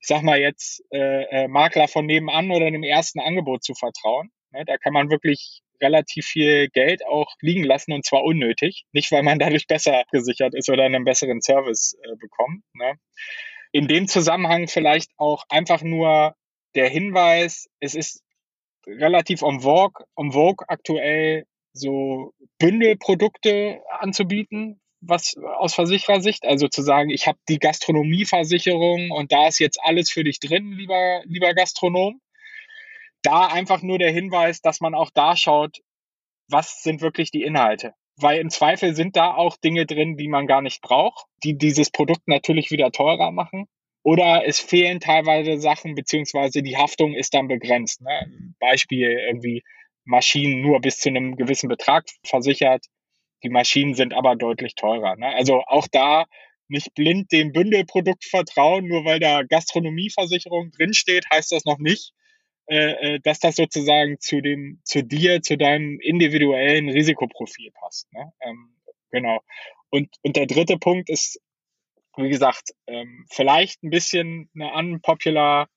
ich 0.00 0.06
sag 0.06 0.22
mal 0.22 0.40
jetzt, 0.40 0.82
äh, 0.90 1.44
äh 1.44 1.48
Makler 1.48 1.86
von 1.86 2.06
nebenan 2.06 2.50
oder 2.50 2.70
dem 2.70 2.82
ersten 2.82 3.20
Angebot 3.20 3.62
zu 3.62 3.74
vertrauen. 3.74 4.30
Ne, 4.52 4.64
da 4.64 4.78
kann 4.78 4.94
man 4.94 5.10
wirklich 5.10 5.60
relativ 5.82 6.26
viel 6.26 6.68
Geld 6.68 7.04
auch 7.06 7.34
liegen 7.40 7.64
lassen 7.64 7.92
und 7.92 8.06
zwar 8.06 8.24
unnötig. 8.24 8.84
Nicht, 8.92 9.12
weil 9.12 9.22
man 9.22 9.38
dadurch 9.38 9.66
besser 9.66 10.04
gesichert 10.10 10.54
ist 10.54 10.70
oder 10.70 10.84
einen 10.84 11.04
besseren 11.04 11.42
Service 11.42 11.94
äh, 12.02 12.16
bekommt. 12.16 12.62
Ne? 12.72 12.94
In 13.72 13.86
dem 13.86 14.08
Zusammenhang 14.08 14.68
vielleicht 14.68 15.10
auch 15.18 15.44
einfach 15.50 15.82
nur 15.82 16.34
der 16.74 16.88
Hinweis, 16.88 17.68
es 17.80 17.94
ist 17.94 18.21
relativ 18.86 19.42
en 19.42 19.60
vogue, 19.60 20.04
en 20.16 20.32
vogue 20.32 20.68
aktuell 20.68 21.46
so 21.72 22.32
Bündelprodukte 22.58 23.80
anzubieten, 23.98 24.80
was 25.00 25.36
aus 25.58 25.74
Versicherersicht, 25.74 26.44
also 26.44 26.68
zu 26.68 26.82
sagen, 26.82 27.10
ich 27.10 27.26
habe 27.26 27.38
die 27.48 27.58
Gastronomieversicherung 27.58 29.10
und 29.10 29.32
da 29.32 29.48
ist 29.48 29.58
jetzt 29.58 29.78
alles 29.82 30.10
für 30.10 30.22
dich 30.22 30.38
drin, 30.38 30.72
lieber, 30.72 31.22
lieber 31.24 31.54
Gastronom 31.54 32.20
da 33.22 33.46
einfach 33.46 33.82
nur 33.82 33.98
der 33.98 34.10
Hinweis, 34.10 34.60
dass 34.60 34.80
man 34.80 34.94
auch 34.94 35.10
da 35.10 35.36
schaut, 35.36 35.78
was 36.48 36.82
sind 36.82 37.00
wirklich 37.00 37.30
die 37.30 37.42
Inhalte. 37.42 37.94
Weil 38.16 38.40
im 38.40 38.50
Zweifel 38.50 38.94
sind 38.94 39.16
da 39.16 39.34
auch 39.34 39.56
Dinge 39.56 39.86
drin, 39.86 40.16
die 40.16 40.28
man 40.28 40.46
gar 40.46 40.60
nicht 40.60 40.82
braucht, 40.82 41.26
die 41.42 41.56
dieses 41.56 41.90
Produkt 41.90 42.26
natürlich 42.26 42.70
wieder 42.70 42.90
teurer 42.90 43.30
machen. 43.30 43.66
Oder 44.02 44.42
es 44.46 44.58
fehlen 44.58 45.00
teilweise 45.00 45.60
Sachen, 45.60 45.94
beziehungsweise 45.94 46.62
die 46.62 46.76
Haftung 46.76 47.14
ist 47.14 47.34
dann 47.34 47.48
begrenzt. 47.48 48.00
Ne? 48.00 48.54
Beispiel 48.58 49.10
irgendwie 49.10 49.62
Maschinen 50.04 50.60
nur 50.60 50.80
bis 50.80 50.98
zu 50.98 51.08
einem 51.08 51.36
gewissen 51.36 51.68
Betrag 51.68 52.04
versichert. 52.24 52.86
Die 53.44 53.48
Maschinen 53.48 53.94
sind 53.94 54.12
aber 54.12 54.34
deutlich 54.34 54.74
teurer. 54.74 55.16
Ne? 55.16 55.32
Also 55.34 55.62
auch 55.66 55.86
da 55.90 56.26
nicht 56.68 56.94
blind 56.94 57.30
dem 57.30 57.52
Bündelprodukt 57.52 58.24
vertrauen, 58.24 58.88
nur 58.88 59.04
weil 59.04 59.20
da 59.20 59.42
Gastronomieversicherung 59.42 60.70
drinsteht, 60.72 61.26
heißt 61.30 61.52
das 61.52 61.64
noch 61.64 61.78
nicht, 61.78 62.12
äh, 62.66 63.14
äh, 63.14 63.20
dass 63.20 63.38
das 63.38 63.56
sozusagen 63.56 64.18
zu 64.18 64.40
dem, 64.40 64.80
zu 64.84 65.04
dir, 65.04 65.42
zu 65.42 65.56
deinem 65.56 66.00
individuellen 66.00 66.88
Risikoprofil 66.88 67.70
passt. 67.72 68.12
Ne? 68.12 68.32
Ähm, 68.40 68.74
genau. 69.10 69.40
Und, 69.90 70.08
und 70.22 70.36
der 70.36 70.46
dritte 70.46 70.78
Punkt 70.78 71.10
ist 71.10 71.40
wie 72.16 72.28
gesagt, 72.28 72.70
ähm, 72.86 73.26
vielleicht 73.30 73.82
ein 73.82 73.90
bisschen 73.90 74.50
eine 74.54 74.72
unpopular 74.72 75.68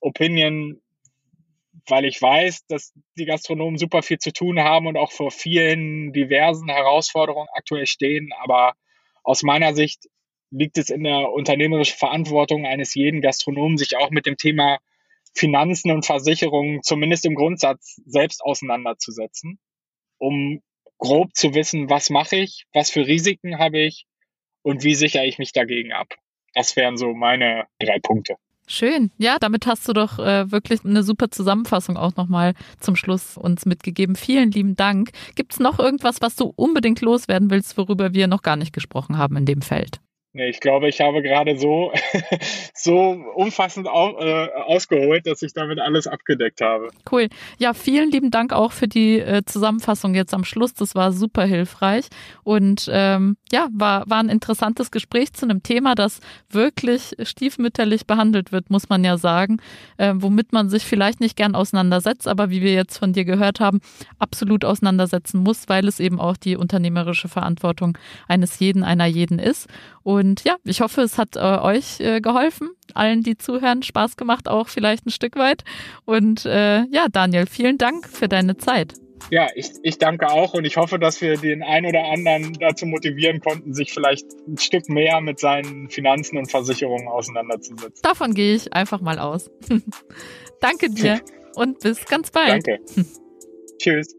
Opinion, 0.00 0.80
weil 1.88 2.04
ich 2.04 2.20
weiß, 2.20 2.66
dass 2.66 2.92
die 3.16 3.26
Gastronomen 3.26 3.78
super 3.78 4.02
viel 4.02 4.18
zu 4.18 4.32
tun 4.32 4.60
haben 4.60 4.86
und 4.86 4.96
auch 4.96 5.12
vor 5.12 5.30
vielen 5.30 6.12
diversen 6.12 6.68
Herausforderungen 6.68 7.48
aktuell 7.54 7.86
stehen. 7.86 8.30
Aber 8.42 8.74
aus 9.22 9.42
meiner 9.42 9.74
Sicht 9.74 10.06
liegt 10.50 10.78
es 10.78 10.90
in 10.90 11.04
der 11.04 11.30
unternehmerischen 11.32 11.98
Verantwortung 11.98 12.66
eines 12.66 12.94
jeden 12.94 13.20
Gastronomen, 13.20 13.78
sich 13.78 13.96
auch 13.96 14.10
mit 14.10 14.26
dem 14.26 14.36
Thema 14.36 14.78
Finanzen 15.34 15.90
und 15.90 16.06
Versicherungen 16.06 16.82
zumindest 16.82 17.26
im 17.26 17.34
Grundsatz 17.34 18.00
selbst 18.06 18.42
auseinanderzusetzen, 18.42 19.60
um 20.18 20.62
grob 20.98 21.34
zu 21.34 21.54
wissen, 21.54 21.90
was 21.90 22.10
mache 22.10 22.36
ich, 22.36 22.64
was 22.72 22.90
für 22.90 23.06
Risiken 23.06 23.58
habe 23.58 23.78
ich 23.78 24.06
und 24.66 24.82
wie 24.82 24.96
sichere 24.96 25.24
ich 25.24 25.38
mich 25.38 25.52
dagegen 25.52 25.92
ab. 25.92 26.14
Das 26.52 26.74
wären 26.74 26.96
so 26.96 27.14
meine 27.14 27.66
drei 27.78 28.00
Punkte. 28.00 28.34
Schön. 28.66 29.12
Ja, 29.16 29.36
damit 29.38 29.64
hast 29.64 29.86
du 29.86 29.92
doch 29.92 30.18
äh, 30.18 30.50
wirklich 30.50 30.84
eine 30.84 31.04
super 31.04 31.30
Zusammenfassung 31.30 31.96
auch 31.96 32.16
nochmal 32.16 32.54
zum 32.80 32.96
Schluss 32.96 33.36
uns 33.36 33.64
mitgegeben. 33.64 34.16
Vielen 34.16 34.50
lieben 34.50 34.74
Dank. 34.74 35.10
Gibt 35.36 35.52
es 35.52 35.60
noch 35.60 35.78
irgendwas, 35.78 36.20
was 36.20 36.34
du 36.34 36.52
unbedingt 36.56 37.00
loswerden 37.00 37.48
willst, 37.48 37.78
worüber 37.78 38.12
wir 38.12 38.26
noch 38.26 38.42
gar 38.42 38.56
nicht 38.56 38.72
gesprochen 38.72 39.18
haben 39.18 39.36
in 39.36 39.46
dem 39.46 39.62
Feld? 39.62 40.00
Nee, 40.36 40.50
ich 40.50 40.60
glaube, 40.60 40.86
ich 40.86 41.00
habe 41.00 41.22
gerade 41.22 41.58
so, 41.58 41.92
so 42.74 43.16
umfassend 43.36 43.88
au, 43.88 44.18
äh, 44.18 44.50
ausgeholt, 44.66 45.26
dass 45.26 45.40
ich 45.40 45.54
damit 45.54 45.80
alles 45.80 46.06
abgedeckt 46.06 46.60
habe. 46.60 46.88
Cool. 47.10 47.28
Ja, 47.56 47.72
vielen 47.72 48.10
lieben 48.10 48.30
Dank 48.30 48.52
auch 48.52 48.72
für 48.72 48.86
die 48.86 49.18
äh, 49.18 49.46
Zusammenfassung 49.46 50.14
jetzt 50.14 50.34
am 50.34 50.44
Schluss. 50.44 50.74
Das 50.74 50.94
war 50.94 51.12
super 51.12 51.46
hilfreich. 51.46 52.08
Und 52.44 52.86
ähm, 52.92 53.38
ja, 53.50 53.68
war, 53.72 54.04
war 54.10 54.18
ein 54.18 54.28
interessantes 54.28 54.90
Gespräch 54.90 55.32
zu 55.32 55.46
einem 55.46 55.62
Thema, 55.62 55.94
das 55.94 56.20
wirklich 56.50 57.16
stiefmütterlich 57.22 58.06
behandelt 58.06 58.52
wird, 58.52 58.68
muss 58.68 58.90
man 58.90 59.04
ja 59.04 59.16
sagen, 59.16 59.56
äh, 59.96 60.12
womit 60.16 60.52
man 60.52 60.68
sich 60.68 60.84
vielleicht 60.84 61.18
nicht 61.18 61.38
gern 61.38 61.54
auseinandersetzt, 61.54 62.28
aber 62.28 62.50
wie 62.50 62.60
wir 62.60 62.74
jetzt 62.74 62.98
von 62.98 63.14
dir 63.14 63.24
gehört 63.24 63.58
haben, 63.58 63.80
absolut 64.18 64.66
auseinandersetzen 64.66 65.42
muss, 65.42 65.66
weil 65.70 65.88
es 65.88 65.98
eben 65.98 66.20
auch 66.20 66.36
die 66.36 66.58
unternehmerische 66.58 67.28
Verantwortung 67.28 67.96
eines 68.28 68.58
jeden, 68.58 68.84
einer 68.84 69.06
jeden 69.06 69.38
ist. 69.38 69.66
Und 70.06 70.44
ja, 70.44 70.54
ich 70.62 70.82
hoffe, 70.82 71.00
es 71.00 71.18
hat 71.18 71.34
äh, 71.34 71.40
euch 71.40 71.98
äh, 71.98 72.20
geholfen, 72.20 72.70
allen, 72.94 73.24
die 73.24 73.36
zuhören, 73.36 73.82
Spaß 73.82 74.16
gemacht, 74.16 74.46
auch 74.46 74.68
vielleicht 74.68 75.04
ein 75.04 75.10
Stück 75.10 75.34
weit. 75.34 75.64
Und 76.04 76.46
äh, 76.46 76.84
ja, 76.84 77.08
Daniel, 77.10 77.46
vielen 77.46 77.76
Dank 77.76 78.06
für 78.06 78.28
deine 78.28 78.56
Zeit. 78.56 78.94
Ja, 79.32 79.48
ich, 79.56 79.72
ich 79.82 79.98
danke 79.98 80.28
auch 80.28 80.54
und 80.54 80.64
ich 80.64 80.76
hoffe, 80.76 81.00
dass 81.00 81.20
wir 81.20 81.38
den 81.38 81.64
einen 81.64 81.86
oder 81.86 82.04
anderen 82.04 82.52
dazu 82.52 82.86
motivieren 82.86 83.40
konnten, 83.40 83.74
sich 83.74 83.92
vielleicht 83.92 84.26
ein 84.46 84.58
Stück 84.58 84.88
mehr 84.88 85.20
mit 85.20 85.40
seinen 85.40 85.90
Finanzen 85.90 86.38
und 86.38 86.52
Versicherungen 86.52 87.08
auseinanderzusetzen. 87.08 88.00
Davon 88.02 88.32
gehe 88.32 88.54
ich 88.54 88.72
einfach 88.72 89.00
mal 89.00 89.18
aus. 89.18 89.50
danke 90.60 90.88
dir 90.88 91.20
und 91.56 91.80
bis 91.80 92.04
ganz 92.04 92.30
bald. 92.30 92.64
Danke. 92.64 92.78
Tschüss. 93.80 94.14